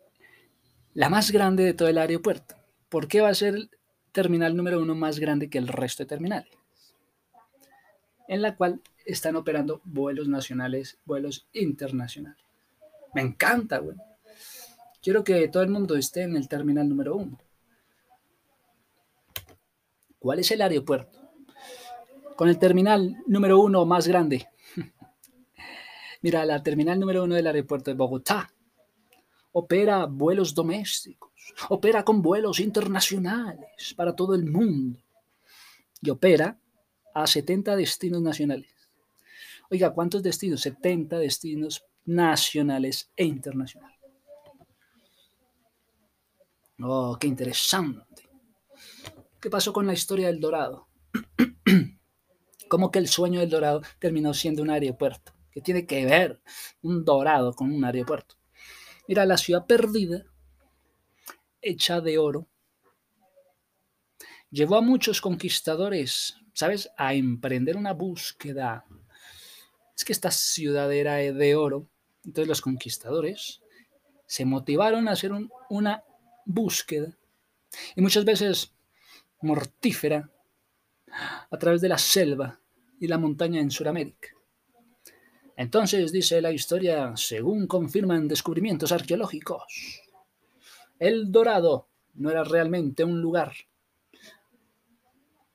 la 0.93 1.09
más 1.09 1.31
grande 1.31 1.63
de 1.63 1.73
todo 1.73 1.87
el 1.87 1.97
aeropuerto. 1.97 2.55
¿Por 2.89 3.07
qué 3.07 3.21
va 3.21 3.29
a 3.29 3.35
ser 3.35 3.55
el 3.55 3.69
terminal 4.11 4.55
número 4.55 4.81
uno 4.81 4.95
más 4.95 5.19
grande 5.19 5.49
que 5.49 5.57
el 5.57 5.67
resto 5.67 6.03
de 6.03 6.07
terminales? 6.07 6.58
En 8.29 8.43
la 8.43 8.55
cual 8.55 8.79
están 9.05 9.35
operando 9.35 9.81
vuelos 9.85 10.27
nacionales, 10.27 10.99
vuelos 11.03 11.47
internacionales. 11.51 12.37
Me 13.15 13.21
encanta, 13.21 13.79
güey. 13.79 13.97
Quiero 15.01 15.23
que 15.23 15.47
todo 15.47 15.63
el 15.63 15.69
mundo 15.69 15.95
esté 15.95 16.21
en 16.21 16.35
el 16.35 16.47
terminal 16.47 16.87
número 16.87 17.15
uno. 17.15 17.39
¿Cuál 20.19 20.37
es 20.37 20.51
el 20.51 20.61
aeropuerto? 20.61 21.19
Con 22.35 22.49
el 22.49 22.59
terminal 22.59 23.17
número 23.25 23.59
uno 23.59 23.83
más 23.87 24.07
grande. 24.07 24.47
Mira, 26.21 26.45
la 26.45 26.61
terminal 26.61 26.99
número 26.99 27.23
uno 27.23 27.33
del 27.33 27.47
aeropuerto 27.47 27.89
de 27.89 27.97
Bogotá 27.97 28.53
opera 29.53 30.05
vuelos 30.05 30.53
domésticos, 30.53 31.31
opera 31.69 32.05
con 32.05 32.21
vuelos 32.21 32.59
internacionales 32.59 33.95
para 33.95 34.15
todo 34.15 34.35
el 34.35 34.45
mundo 34.45 34.99
y 35.99 36.11
opera 36.11 36.55
a 37.13 37.27
70 37.27 37.75
destinos 37.75 38.21
nacionales. 38.21 38.73
Oiga, 39.69 39.93
¿cuántos 39.93 40.23
destinos? 40.23 40.61
70 40.61 41.19
destinos 41.19 41.85
nacionales 42.05 43.11
e 43.15 43.25
internacionales. 43.25 43.99
Oh, 46.81 47.17
qué 47.19 47.27
interesante. 47.27 48.29
¿Qué 49.39 49.49
pasó 49.49 49.73
con 49.73 49.85
la 49.85 49.93
historia 49.93 50.27
del 50.27 50.39
Dorado? 50.39 50.87
¿Cómo 52.69 52.91
que 52.91 52.99
el 52.99 53.07
sueño 53.07 53.39
del 53.39 53.49
Dorado 53.49 53.81
terminó 53.99 54.33
siendo 54.33 54.61
un 54.61 54.69
aeropuerto? 54.69 55.33
¿Qué 55.51 55.61
tiene 55.61 55.85
que 55.85 56.05
ver 56.05 56.41
un 56.81 57.03
Dorado 57.03 57.53
con 57.53 57.71
un 57.71 57.83
aeropuerto? 57.83 58.35
Mira, 59.07 59.25
la 59.25 59.37
ciudad 59.37 59.65
perdida, 59.65 60.23
hecha 61.61 61.99
de 61.99 62.17
oro, 62.17 62.47
llevó 64.51 64.77
a 64.77 64.81
muchos 64.81 65.19
conquistadores, 65.19 66.37
¿sabes?, 66.53 66.89
a 66.97 67.13
emprender 67.13 67.77
una 67.77 67.93
búsqueda. 67.93 68.85
Es 69.95 70.05
que 70.05 70.13
esta 70.13 70.31
ciudad 70.31 70.91
era 70.93 71.15
de 71.15 71.55
oro, 71.55 71.87
entonces 72.23 72.47
los 72.47 72.61
conquistadores 72.61 73.61
se 74.25 74.45
motivaron 74.45 75.07
a 75.07 75.11
hacer 75.11 75.31
una 75.69 76.03
búsqueda, 76.45 77.17
y 77.95 78.01
muchas 78.01 78.25
veces 78.25 78.73
mortífera, 79.41 80.29
a 81.49 81.57
través 81.57 81.81
de 81.81 81.89
la 81.89 81.97
selva 81.97 82.59
y 82.99 83.07
la 83.07 83.17
montaña 83.17 83.59
en 83.59 83.71
Sudamérica. 83.71 84.29
Entonces, 85.55 86.11
dice 86.11 86.41
la 86.41 86.51
historia, 86.51 87.17
según 87.17 87.67
confirman 87.67 88.27
descubrimientos 88.27 88.91
arqueológicos, 88.91 90.01
el 90.99 91.31
Dorado 91.31 91.87
no 92.13 92.29
era 92.29 92.43
realmente 92.43 93.03
un 93.03 93.21
lugar, 93.21 93.53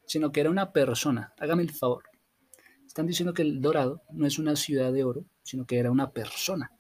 sino 0.06 0.32
que 0.32 0.40
era 0.40 0.50
una 0.50 0.72
persona. 0.72 1.32
Hágame 1.38 1.62
el 1.62 1.72
favor. 1.72 2.04
Están 2.86 3.06
diciendo 3.06 3.34
que 3.34 3.42
el 3.42 3.60
Dorado 3.60 4.02
no 4.10 4.26
es 4.26 4.38
una 4.38 4.56
ciudad 4.56 4.92
de 4.92 5.04
oro, 5.04 5.24
sino 5.42 5.66
que 5.66 5.78
era 5.78 5.90
una 5.90 6.10
persona. 6.10 6.70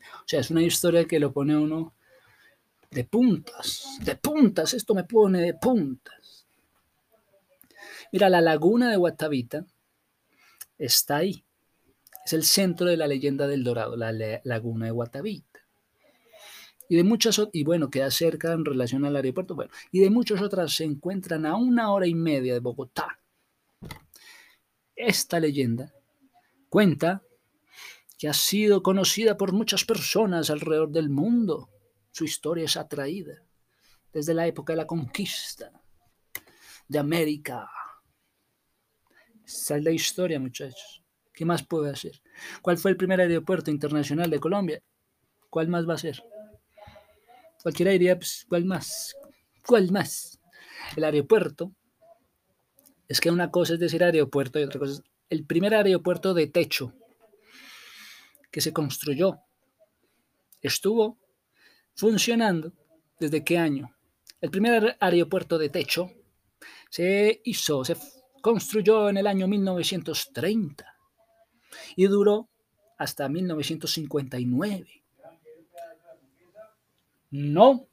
O 0.00 0.28
sea, 0.28 0.40
es 0.40 0.50
una 0.50 0.62
historia 0.62 1.04
que 1.06 1.20
lo 1.20 1.32
pone 1.32 1.56
uno 1.56 1.94
de 2.90 3.04
puntas, 3.04 3.98
de 4.00 4.16
puntas, 4.16 4.74
esto 4.74 4.94
me 4.94 5.04
pone 5.04 5.40
de 5.42 5.54
puntas. 5.54 6.46
Mira, 8.12 8.28
la 8.30 8.40
laguna 8.40 8.90
de 8.90 8.96
Guatavita 8.96 9.66
está 10.78 11.16
ahí, 11.16 11.44
es 12.24 12.32
el 12.32 12.44
centro 12.44 12.86
de 12.86 12.96
la 12.96 13.06
leyenda 13.06 13.46
del 13.46 13.64
Dorado, 13.64 13.96
la 13.96 14.12
laguna 14.44 14.86
de 14.86 14.92
Guatavita. 14.92 15.55
Y 16.88 16.96
de 16.96 17.04
muchas, 17.04 17.40
y 17.52 17.64
bueno, 17.64 17.90
queda 17.90 18.10
cerca 18.10 18.52
en 18.52 18.64
relación 18.64 19.04
al 19.04 19.16
aeropuerto, 19.16 19.54
bueno, 19.54 19.72
y 19.90 20.00
de 20.00 20.10
muchas 20.10 20.40
otras 20.40 20.74
se 20.74 20.84
encuentran 20.84 21.44
a 21.46 21.56
una 21.56 21.92
hora 21.92 22.06
y 22.06 22.14
media 22.14 22.54
de 22.54 22.60
Bogotá. 22.60 23.18
Esta 24.94 25.40
leyenda 25.40 25.92
cuenta 26.68 27.22
que 28.18 28.28
ha 28.28 28.32
sido 28.32 28.82
conocida 28.82 29.36
por 29.36 29.52
muchas 29.52 29.84
personas 29.84 30.48
alrededor 30.48 30.90
del 30.90 31.10
mundo. 31.10 31.68
Su 32.12 32.24
historia 32.24 32.64
es 32.64 32.76
atraída 32.76 33.42
desde 34.12 34.32
la 34.32 34.46
época 34.46 34.72
de 34.72 34.78
la 34.78 34.86
conquista 34.86 35.70
de 36.88 36.98
América. 36.98 37.68
Esa 39.44 39.76
es 39.76 39.84
la 39.84 39.90
historia, 39.90 40.40
muchachos. 40.40 41.02
¿Qué 41.32 41.44
más 41.44 41.62
puede 41.62 41.90
hacer? 41.90 42.22
¿Cuál 42.62 42.78
fue 42.78 42.90
el 42.90 42.96
primer 42.96 43.20
aeropuerto 43.20 43.70
internacional 43.70 44.30
de 44.30 44.40
Colombia? 44.40 44.82
¿Cuál 45.50 45.68
más 45.68 45.86
va 45.86 45.94
a 45.94 45.98
ser? 45.98 46.22
Cualquiera 47.66 47.90
diría, 47.90 48.16
pues, 48.16 48.46
¿cuál 48.48 48.64
más? 48.64 49.16
¿Cuál 49.66 49.90
más? 49.90 50.38
El 50.96 51.02
aeropuerto. 51.02 51.72
Es 53.08 53.20
que 53.20 53.28
una 53.28 53.50
cosa 53.50 53.74
es 53.74 53.80
decir 53.80 54.04
aeropuerto 54.04 54.60
y 54.60 54.62
otra 54.62 54.78
cosa 54.78 54.92
es 54.92 55.02
el 55.30 55.44
primer 55.44 55.74
aeropuerto 55.74 56.32
de 56.32 56.46
techo 56.46 56.92
que 58.52 58.60
se 58.60 58.72
construyó. 58.72 59.40
Estuvo 60.62 61.18
funcionando 61.96 62.72
desde 63.18 63.42
qué 63.42 63.58
año? 63.58 63.96
El 64.40 64.52
primer 64.52 64.96
aeropuerto 65.00 65.58
de 65.58 65.68
techo 65.68 66.12
se 66.88 67.40
hizo, 67.42 67.84
se 67.84 67.96
construyó 68.42 69.08
en 69.08 69.16
el 69.16 69.26
año 69.26 69.48
1930 69.48 70.86
y 71.96 72.06
duró 72.06 72.48
hasta 72.96 73.28
1959. 73.28 75.05
No. 77.36 77.86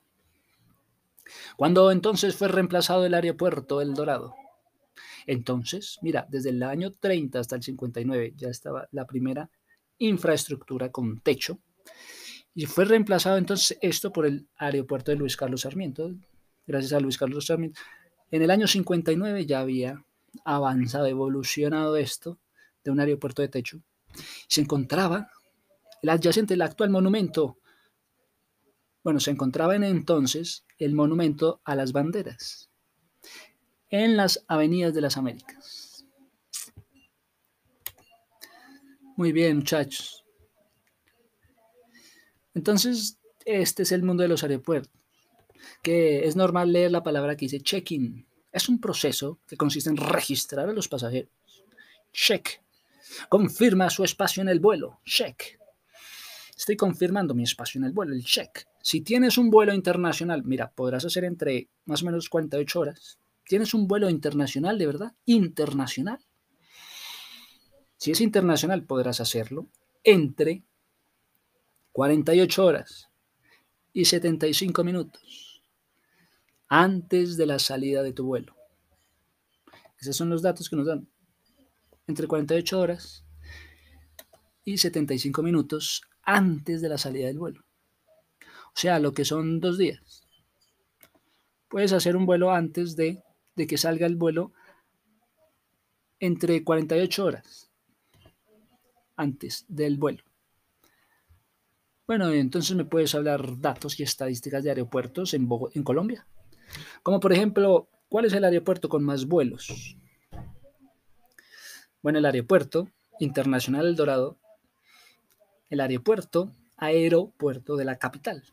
Cuando 1.58 1.92
entonces 1.92 2.34
fue 2.36 2.48
reemplazado 2.48 3.06
el 3.06 3.14
aeropuerto 3.14 3.82
El 3.82 3.94
Dorado. 3.94 4.36
Entonces, 5.28 6.00
mira, 6.02 6.26
desde 6.30 6.52
el 6.52 6.64
año 6.64 6.94
30 6.94 7.40
hasta 7.40 7.58
el 7.58 7.64
59 7.64 8.34
ya 8.38 8.48
estaba 8.48 8.88
la 8.92 9.06
primera 9.06 9.50
infraestructura 9.98 10.92
con 10.92 11.20
techo. 11.20 11.60
Y 12.56 12.68
fue 12.68 12.86
reemplazado 12.86 13.38
entonces 13.38 13.78
esto 13.82 14.14
por 14.14 14.26
el 14.26 14.48
aeropuerto 14.56 15.12
de 15.12 15.18
Luis 15.18 15.36
Carlos 15.36 15.62
Sarmiento. 15.62 16.14
Gracias 16.66 16.94
a 16.94 17.02
Luis 17.02 17.18
Carlos 17.18 17.48
Sarmiento. 17.48 17.82
En 18.32 18.44
el 18.44 18.52
año 18.52 18.68
59 18.68 19.46
ya 19.46 19.60
había 19.60 20.06
avanzado, 20.46 21.08
evolucionado 21.08 21.98
esto 21.98 22.40
de 22.84 22.92
un 22.92 23.00
aeropuerto 23.00 23.42
de 23.42 23.50
techo, 23.50 23.82
se 24.48 24.62
encontraba 24.62 25.30
el 26.02 26.10
adyacente, 26.10 26.54
el 26.54 26.62
actual 26.62 26.90
monumento. 26.90 27.58
Bueno, 29.04 29.20
se 29.20 29.32
encontraba 29.32 29.76
en 29.76 29.84
entonces 29.84 30.66
el 30.78 30.94
monumento 30.94 31.62
a 31.66 31.76
las 31.76 31.92
banderas 31.92 32.70
en 33.94 34.18
las 34.18 34.44
avenidas 34.48 34.96
de 34.96 35.02
las 35.02 35.18
Américas. 35.18 36.04
Muy 39.16 39.32
bien, 39.32 39.58
muchachos. 39.58 40.26
Entonces, 42.56 43.20
este 43.46 43.84
es 43.84 43.92
el 43.92 44.02
mundo 44.02 44.24
de 44.24 44.30
los 44.30 44.42
aeropuertos, 44.42 44.92
que 45.84 46.26
es 46.26 46.36
normal 46.36 46.74
leer 46.74 46.90
la 46.90 47.04
palabra 47.04 47.36
que 47.36 47.46
dice 47.46 47.62
check-in 47.62 48.26
Es 48.52 48.68
un 48.68 48.82
proceso 48.82 49.38
que 49.48 49.58
consiste 49.58 49.92
en 49.92 49.98
registrar 49.98 50.68
a 50.68 50.74
los 50.74 50.88
pasajeros. 50.88 51.30
Check. 52.12 52.64
Confirma 53.30 53.92
su 53.92 54.04
espacio 54.04 54.42
en 54.42 54.50
el 54.50 54.60
vuelo. 54.60 55.02
Check. 55.06 55.60
Estoy 56.58 56.76
confirmando 56.76 57.36
mi 57.36 57.44
espacio 57.44 57.78
en 57.78 57.86
el 57.86 57.92
vuelo, 57.92 58.16
el 58.16 58.24
check. 58.24 58.66
Si 58.84 59.00
tienes 59.00 59.38
un 59.38 59.50
vuelo 59.50 59.74
internacional, 59.74 60.44
mira, 60.44 60.74
podrás 60.74 61.06
hacer 61.06 61.24
entre 61.24 61.70
más 61.86 62.04
o 62.04 62.06
menos 62.06 62.28
48 62.28 62.80
horas. 62.82 63.18
¿Tienes 63.46 63.74
un 63.74 63.88
vuelo 63.88 64.10
internacional, 64.10 64.78
de 64.78 64.86
verdad? 64.86 65.14
Internacional. 65.24 66.20
Si 67.96 68.12
es 68.12 68.20
internacional, 68.20 68.84
podrás 68.84 69.22
hacerlo 69.22 69.70
entre 70.04 70.66
48 71.94 72.66
horas 72.66 73.10
y 73.94 74.04
75 74.04 74.84
minutos 74.84 75.64
antes 76.68 77.38
de 77.38 77.46
la 77.46 77.60
salida 77.60 78.04
de 78.04 78.12
tu 78.12 78.26
vuelo. 78.26 78.54
Esos 79.98 80.18
son 80.18 80.30
los 80.30 80.42
datos 80.42 80.70
que 80.70 80.76
nos 80.76 80.88
dan. 80.88 81.08
Entre 82.06 82.28
48 82.28 82.78
horas 82.78 83.24
y 84.66 84.78
75 84.78 85.42
minutos 85.42 86.02
antes 86.22 86.82
de 86.82 86.90
la 86.90 86.98
salida 86.98 87.28
del 87.28 87.40
vuelo. 87.40 87.64
O 88.76 88.80
sea, 88.80 89.00
lo 89.00 89.14
que 89.14 89.26
son 89.26 89.60
dos 89.60 89.78
días. 89.78 90.28
Puedes 91.70 91.94
hacer 91.94 92.16
un 92.16 92.26
vuelo 92.26 92.52
antes 92.52 92.96
de, 92.96 93.24
de 93.56 93.68
que 93.68 93.78
salga 93.78 94.06
el 94.06 94.16
vuelo 94.16 94.52
entre 96.20 96.64
48 96.64 97.26
horas 97.26 97.70
antes 99.16 99.66
del 99.68 99.98
vuelo. 99.98 100.24
Bueno, 102.08 102.32
entonces 102.32 102.76
me 102.76 102.86
puedes 102.86 103.16
hablar 103.16 103.60
datos 103.60 104.00
y 104.00 104.04
estadísticas 104.04 104.64
de 104.64 104.70
aeropuertos 104.70 105.34
en, 105.34 105.48
en 105.74 105.84
Colombia. 105.84 106.28
Como 107.02 107.20
por 107.20 107.32
ejemplo, 107.32 107.88
¿cuál 108.10 108.26
es 108.26 108.34
el 108.34 108.44
aeropuerto 108.44 108.90
con 108.90 109.04
más 109.04 109.26
vuelos? 109.26 109.98
Bueno, 112.02 112.20
el 112.20 112.26
aeropuerto 112.26 112.90
internacional 113.20 113.86
El 113.86 113.96
Dorado, 113.96 114.38
el 115.70 115.80
aeropuerto, 115.80 116.52
aeropuerto 116.78 117.78
de 117.78 117.86
la 117.86 117.98
capital. 117.98 118.44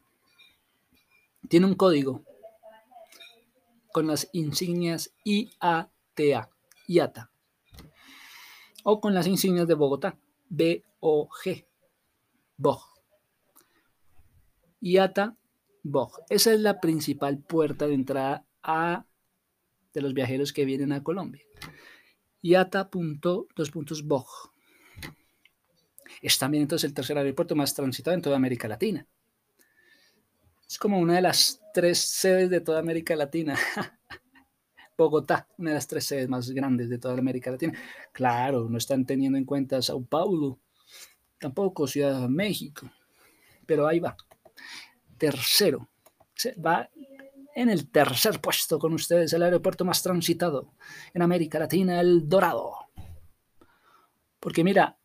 Tiene 1.48 1.66
un 1.66 1.74
código 1.74 2.24
con 3.92 4.07
las 4.07 4.29
insignias 4.33 5.12
IATA, 5.24 6.50
IATA, 6.87 7.31
o 8.85 9.00
con 9.00 9.14
las 9.14 9.26
insignias 9.26 9.66
de 9.66 9.74
Bogotá, 9.74 10.16
BOG, 10.48 11.64
BOG. 12.57 12.83
IATA, 14.81 15.37
BOG. 15.83 16.12
Esa 16.29 16.53
es 16.53 16.61
la 16.61 16.81
principal 16.81 17.38
puerta 17.38 17.87
de 17.87 17.94
entrada 17.94 18.46
a, 18.62 19.07
de 19.92 20.00
los 20.00 20.14
viajeros 20.14 20.53
que 20.53 20.64
vienen 20.64 20.92
a 20.92 21.03
Colombia. 21.03 21.42
IATA.2.BOG. 22.42 24.26
Es 26.22 26.38
también 26.38 26.62
entonces 26.62 26.88
el 26.88 26.94
tercer 26.94 27.18
aeropuerto 27.18 27.55
más 27.55 27.74
transitado 27.74 28.14
en 28.14 28.22
toda 28.22 28.37
América 28.37 28.68
Latina. 28.68 29.07
Es 30.70 30.78
como 30.78 31.00
una 31.00 31.16
de 31.16 31.22
las 31.22 31.61
tres 31.74 31.98
sedes 31.98 32.48
de 32.48 32.61
toda 32.61 32.78
América 32.78 33.16
Latina. 33.16 33.59
Bogotá, 34.96 35.48
una 35.59 35.70
de 35.70 35.74
las 35.74 35.88
tres 35.88 36.04
sedes 36.04 36.28
más 36.28 36.48
grandes 36.52 36.88
de 36.88 36.96
toda 36.96 37.18
América 37.18 37.50
Latina. 37.50 37.76
Claro, 38.12 38.68
no 38.68 38.78
están 38.78 39.04
teniendo 39.04 39.37
en 39.37 39.44
cuenta 39.44 39.83
Sao 39.83 40.04
Paulo, 40.04 40.61
tampoco 41.40 41.88
Ciudad 41.88 42.20
de 42.20 42.28
México, 42.28 42.88
pero 43.66 43.88
ahí 43.88 43.98
va. 43.98 44.16
Tercero, 45.18 45.88
va 46.64 46.88
en 47.56 47.68
el 47.68 47.90
tercer 47.90 48.40
puesto 48.40 48.78
con 48.78 48.92
ustedes 48.92 49.33
el 49.33 49.42
aeropuerto 49.42 49.85
más 49.85 50.00
transitado 50.04 50.72
en 51.12 51.22
América 51.22 51.59
Latina, 51.59 52.00
el 52.00 52.28
Dorado. 52.28 52.74
Porque 54.38 54.62
mira, 54.62 54.96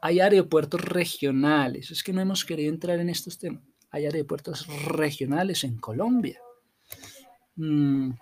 hay 0.00 0.20
aeropuertos 0.20 0.80
regionales, 0.80 1.90
es 1.90 2.02
que 2.02 2.14
no 2.14 2.22
hemos 2.22 2.42
querido 2.46 2.72
entrar 2.72 2.98
en 3.00 3.10
estos 3.10 3.38
temas. 3.38 3.67
Hay 3.90 4.04
aeropuertos 4.06 4.66
regionales 4.86 5.64
en 5.64 5.78
Colombia. 5.78 6.40
Mm, 7.56 8.12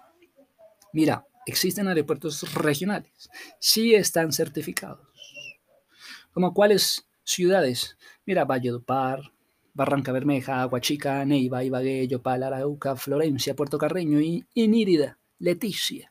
Mira, 0.96 1.26
existen 1.44 1.88
aeropuertos 1.88 2.54
regionales. 2.54 3.28
Sí 3.58 3.94
están 3.94 4.32
certificados. 4.32 5.06
¿Como 6.32 6.54
cuáles 6.54 7.06
ciudades? 7.22 7.98
Mira, 8.24 8.46
Valledupar, 8.46 9.20
Barranca 9.74 10.10
Bermeja, 10.10 10.62
Aguachica, 10.62 11.22
Neiva, 11.26 11.62
Ibagué, 11.62 12.08
Yopal, 12.08 12.44
Arauca, 12.44 12.96
Florencia, 12.96 13.54
Puerto 13.54 13.76
Carreño 13.76 14.22
y 14.22 14.42
Inírida, 14.54 15.18
Leticia. 15.38 16.10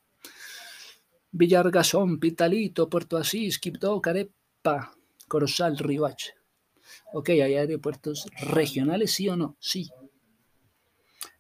Villargazón, 1.32 2.20
Pitalito, 2.20 2.88
Puerto 2.88 3.18
Asís, 3.18 3.58
Quibdó, 3.58 4.00
Carepa, 4.00 4.91
Corozal, 5.28 5.80
Ribache. 5.80 6.36
Ok, 7.13 7.30
¿hay 7.30 7.56
aeropuertos 7.56 8.28
regionales, 8.39 9.12
sí 9.12 9.30
o 9.30 9.36
no? 9.36 9.56
Sí. 9.60 9.89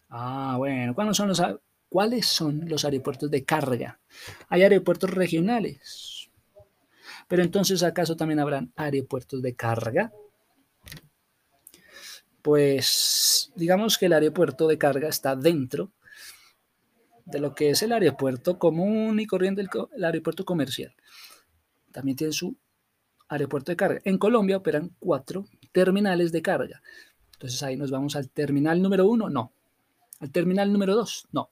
Ah, 0.09 0.55
bueno, 0.57 0.93
¿cuáles 0.95 1.17
son 1.17 1.27
los 1.29 1.41
¿Cuáles 1.89 2.25
son 2.25 2.67
los 2.67 2.83
aeropuertos 2.83 3.31
de 3.31 3.45
carga? 3.45 3.99
Hay 4.49 4.63
aeropuertos 4.63 5.09
regionales. 5.09 6.29
Pero 7.27 7.41
entonces, 7.41 7.83
¿acaso 7.83 8.17
también 8.17 8.39
habrán 8.39 8.73
aeropuertos 8.75 9.41
de 9.41 9.55
carga? 9.55 10.11
Pues 12.41 13.51
digamos 13.55 13.97
que 13.97 14.07
el 14.07 14.13
aeropuerto 14.13 14.67
de 14.67 14.77
carga 14.77 15.07
está 15.07 15.35
dentro 15.35 15.91
de 17.25 17.39
lo 17.39 17.55
que 17.55 17.71
es 17.71 17.81
el 17.81 17.91
aeropuerto 17.91 18.59
común 18.59 19.19
y 19.19 19.25
corriente, 19.25 19.61
el, 19.61 20.03
aeropuerto 20.03 20.45
comercial. 20.45 20.93
También 21.91 22.17
tiene 22.17 22.33
su 22.33 22.55
aeropuerto 23.27 23.71
de 23.71 23.75
carga. 23.75 24.01
En 24.03 24.17
Colombia 24.17 24.57
operan 24.57 24.91
cuatro 24.99 25.45
terminales 25.71 26.31
de 26.31 26.41
carga. 26.41 26.81
Entonces 27.33 27.61
ahí 27.63 27.75
nos 27.75 27.91
vamos 27.91 28.15
al 28.15 28.29
terminal 28.29 28.81
número 28.81 29.05
uno, 29.07 29.29
no. 29.29 29.51
Al 30.19 30.31
terminal 30.31 30.71
número 30.71 30.95
dos, 30.95 31.27
no 31.31 31.49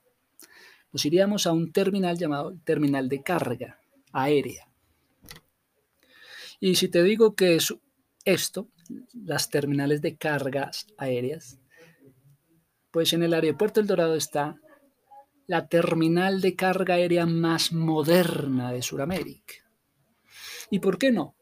nos 0.94 1.04
iríamos 1.04 1.48
a 1.48 1.52
un 1.52 1.72
terminal 1.72 2.16
llamado 2.16 2.56
terminal 2.62 3.08
de 3.08 3.20
carga 3.20 3.80
aérea. 4.12 4.68
Y 6.60 6.76
si 6.76 6.88
te 6.88 7.02
digo 7.02 7.34
que 7.34 7.56
es 7.56 7.74
esto, 8.24 8.68
las 9.12 9.50
terminales 9.50 10.02
de 10.02 10.16
cargas 10.16 10.86
aéreas, 10.96 11.58
pues 12.92 13.12
en 13.12 13.24
el 13.24 13.34
aeropuerto 13.34 13.80
El 13.80 13.88
Dorado 13.88 14.14
está 14.14 14.60
la 15.48 15.66
terminal 15.66 16.40
de 16.40 16.54
carga 16.54 16.94
aérea 16.94 17.26
más 17.26 17.72
moderna 17.72 18.70
de 18.70 18.80
Sudamérica. 18.80 19.54
¿Y 20.70 20.78
por 20.78 20.96
qué 20.96 21.10
no? 21.10 21.34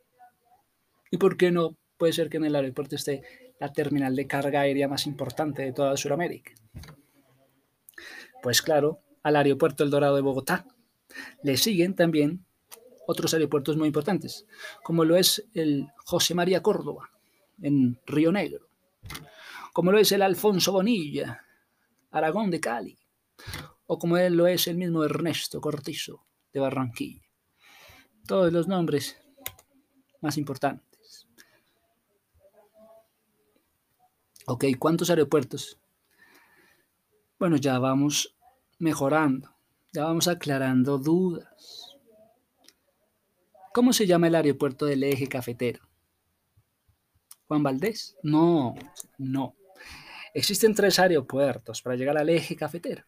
¿Y 1.13 1.19
por 1.19 1.37
qué 1.37 1.53
no 1.53 1.77
puede 1.99 2.15
ser 2.15 2.31
que 2.31 2.39
en 2.39 2.47
el 2.47 2.57
aeropuerto 2.57 2.97
esté 2.97 3.23
la 3.61 3.71
terminal 3.71 4.17
de 4.17 4.27
carga 4.27 4.63
aérea 4.63 4.89
más 4.89 5.07
importante 5.07 5.63
de 5.63 5.73
toda 5.75 5.97
Sudamérica? 5.97 6.53
Pues 8.43 8.63
claro, 8.63 9.03
al 9.23 9.37
aeropuerto 9.37 9.85
El 9.85 9.91
Dorado 9.91 10.17
de 10.17 10.23
Bogotá. 10.23 10.67
Le 11.43 11.59
siguen 11.59 11.95
también 11.95 12.47
otros 13.07 13.35
aeropuertos 13.35 13.77
muy 13.77 13.89
importantes, 13.89 14.47
como 14.83 15.05
lo 15.05 15.17
es 15.17 15.47
el 15.53 15.89
José 16.07 16.35
María 16.35 16.63
Córdoba 16.63 17.11
en 17.61 18.01
Río 18.07 18.33
Negro, 18.33 18.67
como 19.75 19.93
lo 19.93 19.99
es 19.99 20.13
el 20.13 20.23
Alfonso 20.23 20.73
Bonilla, 20.73 21.45
Aragón 22.11 22.51
de 22.51 22.61
Cali, 22.61 22.99
o 23.87 23.99
como 23.99 24.17
lo 24.17 24.47
es 24.47 24.67
el 24.67 24.79
mismo 24.79 25.05
Ernesto 25.05 25.61
Cortizo 25.61 26.25
de 26.55 26.61
Barranquilla. 26.61 27.23
Todos 28.27 28.51
los 28.51 28.67
nombres 28.67 29.19
más 30.23 30.39
importantes. 30.39 30.92
Ok, 34.47 34.65
¿cuántos 34.79 35.11
aeropuertos? 35.11 35.79
Bueno, 37.39 37.57
ya 37.57 37.79
vamos 37.79 38.37
mejorando, 38.79 39.55
ya 39.93 40.05
vamos 40.05 40.27
aclarando 40.27 40.99
dudas. 40.99 41.97
¿Cómo 43.73 43.93
se 43.93 44.07
llama 44.07 44.27
el 44.27 44.35
aeropuerto 44.35 44.85
del 44.85 45.05
eje 45.05 45.29
cafetero? 45.29 45.81
¿Juan 47.47 47.63
Valdés? 47.63 48.17
No, 48.23 48.75
no. 49.19 49.55
Existen 50.35 50.75
tres 50.75 50.99
aeropuertos 50.99 51.81
para 51.83 51.97
llegar 51.97 52.19
al 52.19 52.29
eje 52.29 52.57
cafetero. 52.57 53.05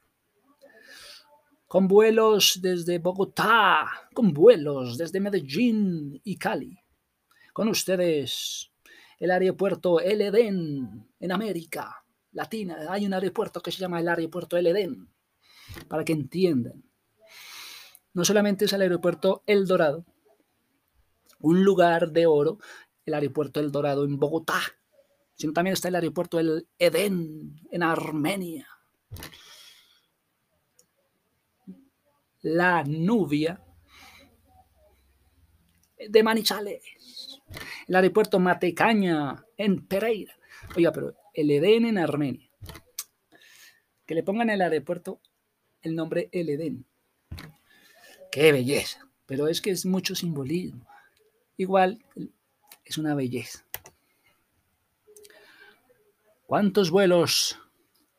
Con 1.67 1.89
vuelos 1.89 2.61
desde 2.63 2.99
Bogotá, 2.99 4.09
con 4.15 4.33
vuelos 4.33 4.97
desde 4.97 5.19
Medellín 5.19 6.21
y 6.23 6.37
Cali. 6.37 6.79
Con 7.53 7.69
ustedes, 7.69 8.71
el 9.19 9.31
aeropuerto 9.31 10.01
El 10.01 10.21
Edén 10.21 11.09
en 11.21 11.33
América 11.33 12.05
Latina. 12.33 12.77
Hay 12.89 13.07
un 13.07 13.15
aeropuerto 13.15 13.61
que 13.61 13.71
se 13.71 13.79
llama 13.79 14.01
el 14.01 14.09
aeropuerto 14.09 14.57
El 14.57 14.67
Edén 14.67 15.09
para 15.89 16.05
que 16.05 16.13
entiendan. 16.13 16.85
No 18.13 18.25
solamente 18.25 18.67
es 18.67 18.73
el 18.73 18.83
aeropuerto 18.83 19.43
El 19.47 19.67
Dorado, 19.67 20.05
un 21.41 21.65
lugar 21.65 22.13
de 22.13 22.27
oro, 22.27 22.59
el 23.05 23.15
aeropuerto 23.15 23.61
El 23.61 23.73
Dorado 23.73 24.05
en 24.05 24.19
Bogotá, 24.19 24.61
sino 25.35 25.53
también 25.53 25.75
está 25.75 25.89
el 25.89 25.97
aeropuerto 25.97 26.39
El 26.39 26.69
Edén 26.79 27.61
en 27.71 27.83
Armenia. 27.83 28.69
La 32.43 32.85
Nubia 32.85 33.61
de 36.09 36.23
Manizales, 36.23 36.83
el 37.87 37.97
aeropuerto 37.97 38.39
Matecaña 38.39 39.45
en 39.57 39.87
Pereira. 39.87 40.35
Oiga, 40.77 40.93
pero 40.93 41.15
el 41.33 41.51
Edén 41.51 41.87
en 41.87 41.99
Armenia. 41.99 42.51
Que 44.07 44.15
le 44.15 44.23
pongan 44.23 44.51
el 44.51 44.61
aeropuerto 44.61 45.21
el 45.83 45.95
nombre 45.95 46.29
El 46.33 46.49
Edén. 46.49 46.87
Qué 48.31 48.53
belleza. 48.53 49.09
Pero 49.27 49.49
es 49.49 49.61
que 49.61 49.71
es 49.71 49.87
mucho 49.87 50.15
simbolismo. 50.15 50.87
Igual 51.57 52.05
es 52.85 52.99
una 52.99 53.15
belleza. 53.15 53.65
¿Cuántos 56.47 56.91
vuelos 56.91 57.59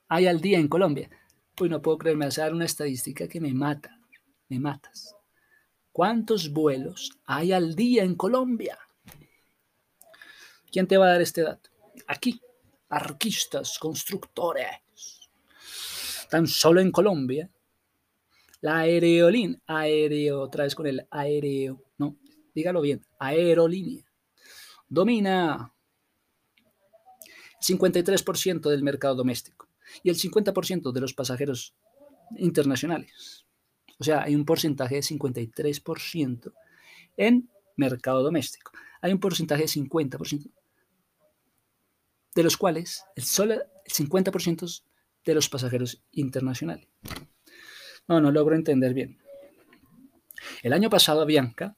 hay 0.08 0.28
al 0.28 0.42
día 0.42 0.60
en 0.60 0.68
Colombia? 0.68 1.10
Uy, 1.60 1.70
no 1.70 1.82
puedo 1.82 1.98
creerme, 1.98 2.26
hacer 2.26 2.54
una 2.54 2.66
estadística 2.66 3.28
que 3.28 3.40
me 3.40 3.54
mata. 3.54 4.00
Me 4.50 4.60
matas. 4.60 5.16
¿Cuántos 5.92 6.52
vuelos 6.52 7.18
hay 7.26 7.54
al 7.54 7.76
día 7.76 8.04
en 8.04 8.16
Colombia? 8.16 8.78
¿Quién 10.76 10.88
te 10.88 10.98
va 10.98 11.06
a 11.06 11.12
dar 11.12 11.22
este 11.22 11.42
dato? 11.42 11.70
Aquí, 12.06 12.38
arquistas, 12.90 13.80
constructores. 13.80 15.30
Tan 16.30 16.48
solo 16.48 16.82
en 16.82 16.92
Colombia, 16.92 17.50
la 18.60 18.80
aerolínea, 18.80 19.58
aéreo, 19.68 20.42
otra 20.42 20.66
vez 20.66 20.76
con 20.76 20.86
el 20.86 21.08
aéreo, 21.10 21.82
no, 21.98 22.18
dígalo 22.54 22.82
bien, 22.82 23.06
aerolínea, 23.20 24.04
domina 24.90 25.74
el 27.22 27.78
53% 27.78 28.70
del 28.70 28.84
mercado 28.84 29.16
doméstico 29.16 29.70
y 30.04 30.10
el 30.10 30.18
50% 30.18 30.92
de 30.92 31.00
los 31.00 31.14
pasajeros 31.14 31.74
internacionales. 32.36 33.46
O 33.98 34.04
sea, 34.04 34.24
hay 34.24 34.36
un 34.36 34.44
porcentaje 34.44 34.96
de 34.96 35.04
53% 35.04 36.52
en 37.16 37.50
mercado 37.78 38.24
doméstico. 38.24 38.74
Hay 39.00 39.14
un 39.14 39.22
porcentaje 39.22 39.62
de 39.62 39.70
50%, 39.70 40.52
de 42.36 42.44
los 42.44 42.58
cuales 42.58 43.06
el 43.16 43.24
solo 43.24 43.54
el 43.54 43.62
50% 43.92 44.84
de 45.24 45.34
los 45.34 45.50
pasajeros 45.50 46.04
internacionales. 46.12 46.88
No, 48.08 48.22
no 48.22 48.32
logro 48.32 48.56
entender 48.56 48.94
bien. 48.94 49.18
El 50.62 50.74
año 50.74 50.90
pasado 50.90 51.22
Avianca 51.22 51.76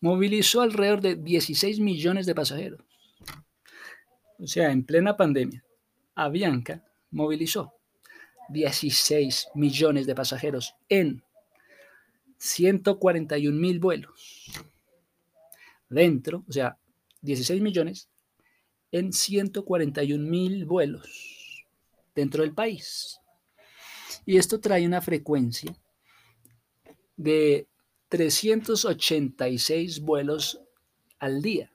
movilizó 0.00 0.60
alrededor 0.60 1.00
de 1.00 1.14
16 1.16 1.80
millones 1.80 2.26
de 2.26 2.34
pasajeros. 2.34 2.80
O 4.38 4.46
sea, 4.46 4.72
en 4.72 4.84
plena 4.84 5.16
pandemia, 5.16 5.64
Avianca 6.14 6.84
movilizó 7.10 7.74
16 8.48 9.48
millones 9.54 10.06
de 10.06 10.14
pasajeros 10.14 10.74
en 10.88 11.22
141 12.38 13.56
mil 13.56 13.78
vuelos. 13.78 14.50
Dentro, 15.88 16.44
o 16.48 16.52
sea, 16.52 16.76
16 17.20 17.62
millones 17.62 18.08
en 18.92 19.12
141 19.12 20.30
mil 20.30 20.66
vuelos 20.66 21.66
dentro 22.14 22.42
del 22.42 22.54
país. 22.54 23.20
Y 24.24 24.36
esto 24.36 24.60
trae 24.60 24.86
una 24.86 25.00
frecuencia 25.00 25.74
de 27.16 27.66
386 28.08 30.00
vuelos 30.00 30.60
al 31.18 31.42
día. 31.42 31.72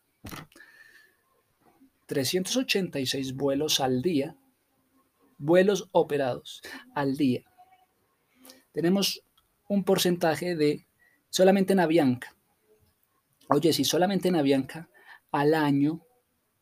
386 2.05 3.35
vuelos 3.35 3.81
al 3.81 4.01
día, 4.01 4.37
vuelos 5.37 5.89
operados 5.91 6.61
al 6.95 7.17
día. 7.17 7.43
Tenemos 8.71 9.23
un 9.67 9.83
porcentaje 9.83 10.55
de 10.55 10.85
solamente 11.29 11.73
en 11.73 11.81
Avianca. 11.81 12.33
Oye, 13.49 13.73
si 13.73 13.83
solamente 13.83 14.29
en 14.29 14.35
Avianca 14.35 14.89
al 15.31 15.53
año 15.53 16.06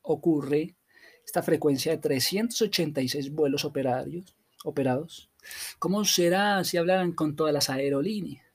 ocurre 0.06 0.76
esta 1.26 1.42
frecuencia 1.42 1.92
de 1.92 1.98
386 1.98 3.32
vuelos 3.32 3.66
operados, 3.66 4.36
¿Cómo 5.78 6.04
será 6.06 6.64
si 6.64 6.78
hablaran 6.78 7.12
con 7.12 7.36
todas 7.36 7.54
las 7.54 7.70
aerolíneas? 7.70 8.46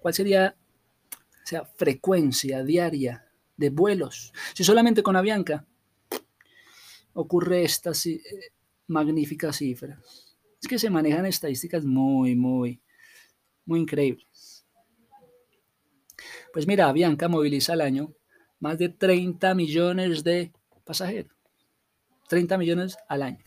¿Cuál 0.00 0.12
sería 0.12 0.54
esa 1.44 1.64
frecuencia 1.64 2.62
diaria 2.62 3.26
de 3.56 3.70
vuelos? 3.70 4.32
Si 4.54 4.64
solamente 4.64 5.02
con 5.02 5.16
Avianca 5.16 5.66
ocurre 7.14 7.62
esta 7.62 7.92
eh, 8.04 8.20
magnífica 8.88 9.52
cifra. 9.52 9.98
Es 10.60 10.68
que 10.68 10.78
se 10.78 10.90
manejan 10.90 11.26
estadísticas 11.26 11.84
muy, 11.84 12.34
muy, 12.34 12.82
muy 13.64 13.80
increíbles. 13.80 14.66
Pues 16.52 16.66
mira, 16.66 16.88
Avianca 16.88 17.28
moviliza 17.28 17.72
al 17.72 17.80
año 17.80 18.14
más 18.64 18.78
de 18.78 18.88
30 18.88 19.54
millones 19.54 20.24
de 20.24 20.50
pasajeros. 20.86 21.36
30 22.30 22.56
millones 22.56 22.96
al 23.10 23.22
año. 23.22 23.44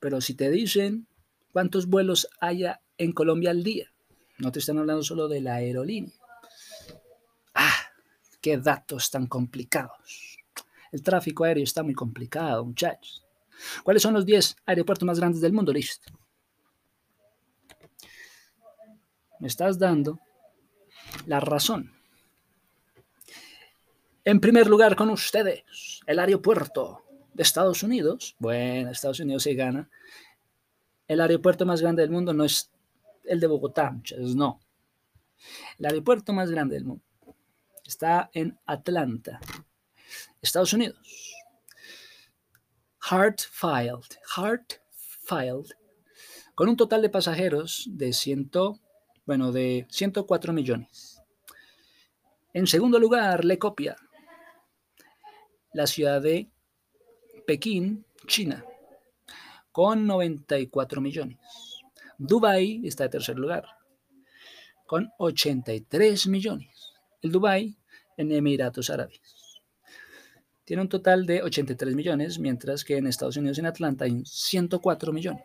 Pero 0.00 0.20
si 0.20 0.34
te 0.34 0.50
dicen 0.50 1.06
cuántos 1.52 1.86
vuelos 1.86 2.28
haya 2.40 2.80
en 2.98 3.12
Colombia 3.12 3.50
al 3.50 3.62
día, 3.62 3.92
no 4.38 4.50
te 4.50 4.58
están 4.58 4.78
hablando 4.78 5.04
solo 5.04 5.28
de 5.28 5.42
la 5.42 5.54
aerolínea. 5.54 6.12
Ah, 7.54 7.76
qué 8.40 8.58
datos 8.58 9.12
tan 9.12 9.28
complicados. 9.28 10.40
El 10.90 11.04
tráfico 11.04 11.44
aéreo 11.44 11.62
está 11.62 11.84
muy 11.84 11.94
complicado, 11.94 12.64
muchachos. 12.64 13.24
¿Cuáles 13.84 14.02
son 14.02 14.14
los 14.14 14.26
10 14.26 14.56
aeropuertos 14.66 15.06
más 15.06 15.20
grandes 15.20 15.40
del 15.40 15.52
mundo? 15.52 15.72
Listo. 15.72 16.12
Me 19.38 19.46
estás 19.46 19.78
dando 19.78 20.18
la 21.26 21.38
razón. 21.38 21.95
En 24.26 24.40
primer 24.40 24.66
lugar 24.66 24.96
con 24.96 25.08
ustedes, 25.10 26.00
el 26.04 26.18
aeropuerto 26.18 27.04
de 27.32 27.44
Estados 27.44 27.84
Unidos, 27.84 28.34
bueno, 28.40 28.90
Estados 28.90 29.20
Unidos 29.20 29.44
se 29.44 29.54
gana. 29.54 29.88
El 31.06 31.20
aeropuerto 31.20 31.64
más 31.64 31.80
grande 31.80 32.02
del 32.02 32.10
mundo 32.10 32.32
no 32.32 32.42
es 32.42 32.72
el 33.22 33.38
de 33.38 33.46
Bogotá, 33.46 33.96
no. 34.34 34.58
El 35.78 35.86
aeropuerto 35.86 36.32
más 36.32 36.50
grande 36.50 36.74
del 36.74 36.86
mundo 36.86 37.04
está 37.86 38.28
en 38.32 38.58
Atlanta, 38.66 39.38
Estados 40.42 40.72
Unidos. 40.72 40.98
Hartfield, 42.98 44.18
Hartfield, 44.34 45.72
con 46.56 46.68
un 46.68 46.76
total 46.76 47.00
de 47.02 47.10
pasajeros 47.10 47.88
de, 47.92 48.12
ciento, 48.12 48.80
bueno, 49.24 49.52
de 49.52 49.86
104 49.88 50.52
millones. 50.52 51.22
En 52.52 52.66
segundo 52.66 52.98
lugar, 52.98 53.44
le 53.44 53.58
copia 53.58 53.96
la 55.76 55.86
ciudad 55.86 56.22
de 56.22 56.48
Pekín, 57.46 58.06
China, 58.26 58.64
con 59.70 60.06
94 60.06 61.02
millones. 61.02 61.38
Dubái 62.16 62.80
está 62.84 63.04
en 63.04 63.10
tercer 63.10 63.38
lugar, 63.38 63.66
con 64.86 65.10
83 65.18 66.28
millones. 66.28 66.94
El 67.20 67.30
Dubái 67.30 67.76
en 68.16 68.32
Emiratos 68.32 68.88
Árabes. 68.88 69.20
Tiene 70.64 70.80
un 70.80 70.88
total 70.88 71.26
de 71.26 71.42
83 71.42 71.94
millones, 71.94 72.38
mientras 72.38 72.82
que 72.82 72.96
en 72.96 73.06
Estados 73.06 73.36
Unidos, 73.36 73.58
en 73.58 73.66
Atlanta, 73.66 74.06
hay 74.06 74.22
104 74.24 75.12
millones. 75.12 75.44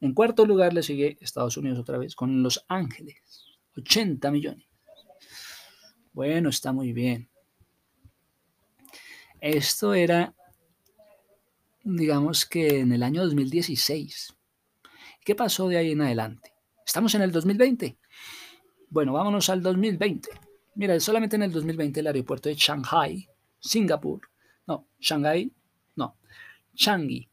En 0.00 0.14
cuarto 0.14 0.46
lugar 0.46 0.72
le 0.72 0.84
sigue 0.84 1.18
Estados 1.20 1.56
Unidos 1.56 1.80
otra 1.80 1.98
vez, 1.98 2.14
con 2.14 2.40
Los 2.40 2.64
Ángeles, 2.68 3.16
80 3.76 4.30
millones. 4.30 4.64
Bueno, 6.12 6.50
está 6.50 6.72
muy 6.72 6.92
bien. 6.92 7.29
Esto 9.40 9.94
era, 9.94 10.34
digamos 11.82 12.44
que 12.44 12.80
en 12.80 12.92
el 12.92 13.02
año 13.02 13.22
2016. 13.22 14.36
¿Qué 15.24 15.34
pasó 15.34 15.68
de 15.68 15.78
ahí 15.78 15.92
en 15.92 16.02
adelante? 16.02 16.52
Estamos 16.84 17.14
en 17.14 17.22
el 17.22 17.32
2020. 17.32 17.96
Bueno, 18.90 19.14
vámonos 19.14 19.48
al 19.48 19.62
2020. 19.62 20.28
Mira, 20.74 21.00
solamente 21.00 21.36
en 21.36 21.44
el 21.44 21.52
2020 21.52 22.00
el 22.00 22.06
aeropuerto 22.08 22.50
de 22.50 22.54
Shanghai, 22.54 23.26
Singapur, 23.58 24.20
no, 24.66 24.88
Shanghai, 25.00 25.50
no, 25.96 26.16
Changi. 26.74 27.26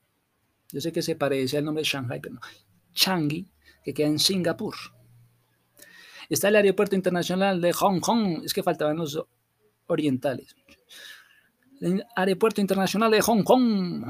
Yo 0.72 0.80
sé 0.80 0.93
que 0.93 1.02
se 1.02 1.17
parece 1.17 1.58
al 1.58 1.65
nombre 1.65 1.82
de 1.82 1.89
Shanghai, 1.89 2.22
pero 2.22 2.36
no. 2.36 2.41
Changi, 2.93 3.52
que 3.84 3.93
queda 3.93 4.08
en 4.08 4.20
Singapur. 4.20 4.76
Está 6.30 6.48
el 6.48 6.56
aeropuerto 6.56 6.96
internacional 6.96 7.60
de 7.60 7.74
Hong 7.74 8.00
Kong, 8.00 8.43
es 8.46 8.54
que 8.54 8.63
faltaban 8.63 8.96
los 8.96 9.22
orientales 9.88 10.56
el 11.82 12.06
Aeropuerto 12.16 12.62
Internacional 12.62 13.12
de 13.12 13.22
Hong 13.22 13.44
Kong, 13.44 14.06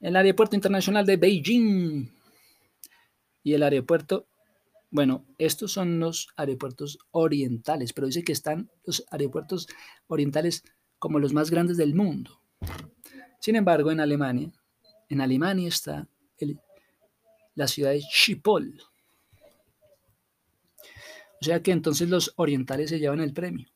el 0.00 0.16
Aeropuerto 0.16 0.56
Internacional 0.56 1.06
de 1.06 1.16
Beijing 1.16 2.10
y 3.44 3.54
el 3.54 3.62
aeropuerto, 3.62 4.26
bueno, 4.90 5.24
estos 5.38 5.72
son 5.72 6.00
los 6.00 6.28
aeropuertos 6.36 6.98
orientales, 7.12 7.92
pero 7.92 8.06
dice 8.06 8.24
que 8.24 8.32
están 8.32 8.70
los 8.84 9.04
aeropuertos 9.10 9.68
orientales 10.08 10.64
como 10.98 11.18
los 11.18 11.32
más 11.32 11.50
grandes 11.50 11.76
del 11.76 11.94
mundo. 11.94 12.40
Sin 13.40 13.56
embargo, 13.56 13.90
en 13.90 14.00
Alemania, 14.00 14.52
en 15.08 15.20
Alemania 15.20 15.68
está 15.68 16.08
la 17.54 17.68
ciudad 17.68 17.90
de 17.90 18.00
Chipol. 18.00 18.80
O 21.40 21.44
sea 21.44 21.62
que 21.62 21.72
entonces 21.72 22.08
los 22.08 22.32
orientales 22.36 22.90
se 22.90 22.98
llevan 22.98 23.20
el 23.20 23.32
premio. 23.32 23.68